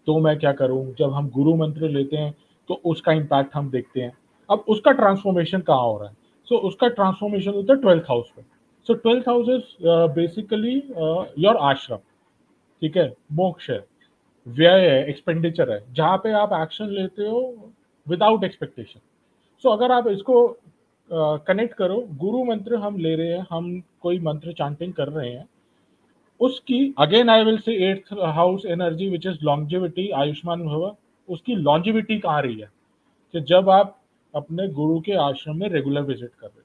तो 0.07 0.19
मैं 0.19 0.37
क्या 0.39 0.51
करूँ? 0.51 0.93
जब 0.95 1.13
हम 1.13 1.29
गुरु 1.29 1.55
मंत्र 1.55 1.89
लेते 1.89 2.17
हैं 2.17 2.33
तो 2.69 2.81
उसका 2.85 3.11
इम्पैक्ट 3.11 3.55
हम 3.55 3.69
देखते 3.71 4.01
हैं। 4.01 4.11
अब 4.49 4.65
उसका 4.67 4.91
ट्रांसफॉर्मेशन 4.91 5.61
कहाँ 5.61 5.83
हो 5.83 5.97
रहा 5.97 6.09
है? 6.09 6.15
सो 6.47 6.55
so, 6.55 6.61
उसका 6.61 6.87
ट्रांसफॉर्मेशन 6.87 7.51
होता 7.51 7.73
है 7.73 7.81
ट्वेल्थ 7.81 8.03
हाउस 8.03 8.29
पे। 8.35 8.52
So 8.87 8.93
twelfth 8.93 9.27
house 9.29 9.49
is 9.49 9.87
basically 10.15 10.75
your 11.43 11.57
ashram 11.61 11.97
ठीक 12.81 12.97
है? 12.97 13.13
मोक्ष 13.31 13.69
है 13.69 13.83
व्यय 14.47 14.89
है 14.89 15.09
एक्सपेंडिचर 15.09 15.71
है। 15.71 15.79
जहाँ 15.93 16.17
पे 16.17 16.31
आप 16.33 16.53
एक्शन 16.53 16.89
लेते 16.91 17.27
हो 17.27 17.41
विदाउट 18.07 18.43
एक्सपेक्टेशन 18.43 18.99
सो 19.63 19.69
अगर 19.69 19.91
आप 19.91 20.07
इसको 20.07 20.35
कनेक्ट 21.09 21.71
uh, 21.71 21.77
करो 21.77 21.99
गुरु 22.19 22.43
मंत्र 22.45 22.75
हम 22.75 22.97
ले 22.97 23.15
रहे 23.15 23.27
हैं 23.27 23.45
हम 23.49 23.81
कोई 24.01 24.19
मंत्र 24.19 24.53
चांटिंग 24.53 24.93
कर 24.93 25.07
रहे 25.09 25.29
हैं 25.29 25.47
उसकी 26.39 26.93
again 26.99 27.29
I 27.29 27.43
will 27.43 27.57
say 27.57 27.73
eighth 27.89 28.13
house 28.35 28.65
energy 28.65 29.09
which 29.09 29.25
is 29.27 29.37
longevity 29.43 30.09
Ayushman 30.21 30.63
भव 30.65 30.95
उसकी 31.29 31.55
लॉन्जिविटी 31.55 32.19
कहाँ 32.19 32.41
रही 32.41 32.59
है? 32.59 32.69
कि 33.33 33.41
जब 33.41 33.69
आप 33.69 33.97
अपने 34.33 34.67
गुरु 34.67 34.99
के 35.01 35.13
आश्रम 35.21 35.57
में 35.59 35.67
रेगुलर 35.69 36.01
विज़िट 36.01 36.31
कर 36.39 36.47
रहे 36.47 36.62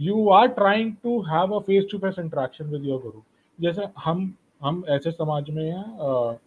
you 0.00 0.28
are 0.30 0.46
trying 0.48 0.92
to 1.02 1.20
have 1.22 1.54
a 1.56 1.58
face 1.58 1.86
to 1.92 1.98
face 1.98 2.18
interaction 2.18 2.66
with 2.66 2.84
your 2.84 3.00
guru 3.00 3.20
जैसे 3.58 3.86
हम 4.04 4.32
हम 4.62 4.82
ऐसे 4.88 5.10
समाज 5.10 5.50
में 5.50 5.64
हैं 5.64 6.38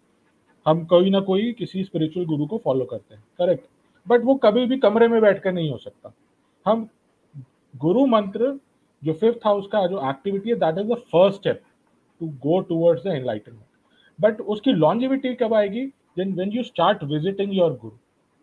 हम 0.66 0.84
कोई 0.86 1.10
ना 1.10 1.20
कोई 1.22 1.52
किसी 1.54 1.84
स्पिरिचुअल 1.84 2.26
गुरु 2.26 2.46
को 2.48 2.58
फॉलो 2.64 2.86
करते 2.86 3.16
हैं 3.16 3.24
करेक्ट 3.38 3.66
बट 4.08 4.24
वो 4.26 4.36
कभी 4.44 4.66
भी 4.66 4.78
कमरे 4.78 5.08
में 5.08 5.22
बैठ 5.22 5.42
कर 5.44 5.52
नहीं 5.52 5.70
हो 5.72 5.78
सकता। 5.78 6.12
हम 6.66 6.88
गुरु 7.74 8.06
मंत्र 8.08 8.60
जो 9.02 9.14
फिफ्थ 9.14 9.46
हाउस 9.46 9.68
का 9.72 9.86
जो 9.88 10.10
एक्टिविटी 10.10 10.50
है 10.50 10.56
that 10.56 10.78
is 10.78 10.88
the 10.88 10.96
first 11.12 11.40
step 11.40 11.62
to 12.22 12.28
go 12.44 12.60
towards 12.70 13.04
the 13.04 13.08
enlightenment 13.08 13.66
but 14.20 14.42
उसकी 14.42 14.72
लॉन्जिविटी 14.74 15.34
कब 15.36 15.54
आएगी? 15.54 15.86
Then 16.18 16.34
when 16.36 16.52
you 16.52 16.64
start 16.64 17.04
visiting 17.04 17.54
your 17.56 17.72
guru 17.82 17.96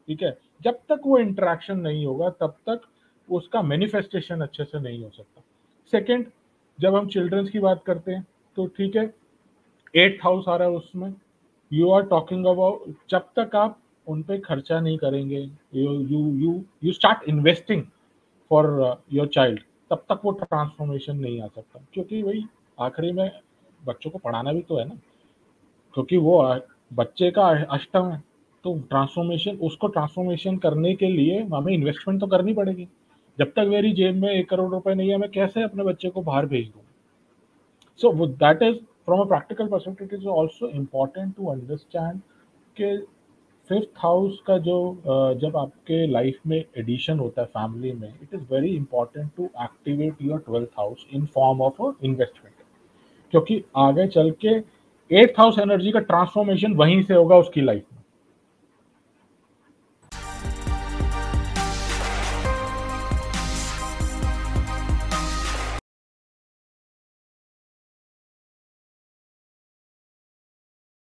ठीक 0.08 0.22
है? 0.22 0.36
जब 0.62 0.78
तक 0.88 1.00
वो 1.06 1.18
इंट्रैक्शन 1.18 1.78
नहीं 1.80 2.06
होगा, 2.06 2.30
तब 2.30 2.56
तक 2.68 2.80
उसका 3.28 3.62
मैनिफेस्टेशन 3.62 4.40
अच्छे 4.40 4.64
से 4.64 4.80
नहीं 4.80 5.02
हो 5.04 5.10
सकता। 5.10 5.42
सेकंड 5.92 6.26
जब 6.78 6.94
हम 6.94 7.08
चिल्ड्रंस 7.08 7.50
की 7.50 7.58
बात 7.58 7.82
करते 7.86 8.12
हैं 8.12 8.26
तो 8.56 8.66
ठीक 8.76 8.96
है 8.96 9.12
एट 9.94 10.18
हाउस 10.24 10.48
आ 10.48 10.56
रहा 10.56 10.68
है 10.68 10.74
उसमें। 10.74 11.14
यू 11.70 11.90
आर 11.90 12.02
टॉकिंग 12.06 12.46
अबाउट 12.46 12.94
जब 13.10 13.28
तक 13.38 13.56
आप 13.56 13.78
उन 14.06 14.22
पे 14.22 14.38
खर्चा 14.38 14.80
नहीं 14.80 14.98
करेंगे 14.98 15.40
you 15.74 15.92
you 15.92 16.18
you 16.34 16.62
you 16.84 16.92
start 16.92 17.28
investing 17.28 17.82
for 18.50 18.66
your 19.12 19.26
child 19.28 19.60
तब 19.90 20.04
तक 20.10 20.20
वो 20.24 20.30
ट्रांसफॉर्मेशन 20.32 21.16
नहीं 21.16 21.40
आ 21.40 21.46
सकता। 21.46 21.84
क्योंकि 21.92 22.22
वही 22.22 22.44
आखिरी 22.80 23.12
में 23.12 23.30
बच्चों 23.80 24.10
को 24.10 24.18
पढ़ाना 24.18 24.52
भी 24.52 24.60
तो 24.60 24.78
है 24.78 24.84
ना। 24.88 24.94
क्योंकि 25.94 26.16
वो 26.18 26.38
बच्चे 26.94 27.30
का 27.30 27.48
अष्टम 27.74 28.10
है 28.10 28.22
तो 28.64 28.78
ट्रांसफॉर्मेशन 28.90 29.56
उसको 29.62 29.86
ट्रांसफॉर्मेशन 29.88 30.56
करने 30.58 30.94
के 30.94 31.06
लिए 31.06 31.42
हमें 31.44 31.72
इन्वेस्टमेंट 31.72 32.20
तो 32.20 32.26
करनी 32.26 32.54
पड़ेगी। 32.54 32.88
जब 33.38 33.52
तक 33.56 33.66
मेरी 33.68 33.92
जेब 33.92 34.16
में 34.16 34.28
एक 34.30 34.48
करोड़ 34.50 34.70
रुपए 34.70 34.94
नहीं 34.94 35.10
है, 35.10 35.16
मैं 35.16 35.30
कैसे 35.30 35.62
अपने 35.62 35.84
बच्चे 35.84 36.08
को 36.10 36.22
बाहर 36.22 36.46
भेज 36.46 36.66
दूँ? 36.66 36.82
सो 38.00 38.10
वो 38.12 38.26
that 38.26 38.62
is 38.62 38.76
from 39.04 39.20
a 39.20 39.24
practical 39.28 39.66
perspective 39.68 40.18
is 40.18 40.26
also 40.28 40.68
important 40.68 41.36
to 41.36 41.46
understand 41.50 42.20
के 42.76 42.96
फिफ्थ 43.70 43.98
हाउस 43.98 44.40
का 44.46 44.56
जो 44.58 44.76
जब 45.40 45.56
आपके 45.56 46.06
लाइफ 46.06 46.38
में 46.46 46.56
एडिशन 46.58 47.18
होता 47.18 47.42
है 47.42 47.46
फैमिली 47.48 47.92
में 47.92 48.08
it 48.08 48.34
is 48.34 48.42
very 48.52 48.74
important 48.76 49.30
to 49.36 49.44
activate 49.62 50.22
your 50.22 50.38
twelfth 50.38 50.68
house 50.78 51.06
in 51.12 51.26
form 51.34 51.60
of 51.62 51.82
investment 52.04 52.54
क्योंकि 53.32 53.62
आगे 53.76 54.06
चल 54.08 54.30
के 54.44 54.54
एट्थ 55.10 55.40
हाउस 55.40 55.58
एनर्जी 55.58 55.90
का 55.92 56.00
ट्रांसफॉर्मेशन 56.02 56.74
वहीं 56.74 57.02
से 57.02 57.14
होगा 57.14 57.36
उसकी 57.36 57.60
लाइफ 57.60 57.84
में। 57.92 57.95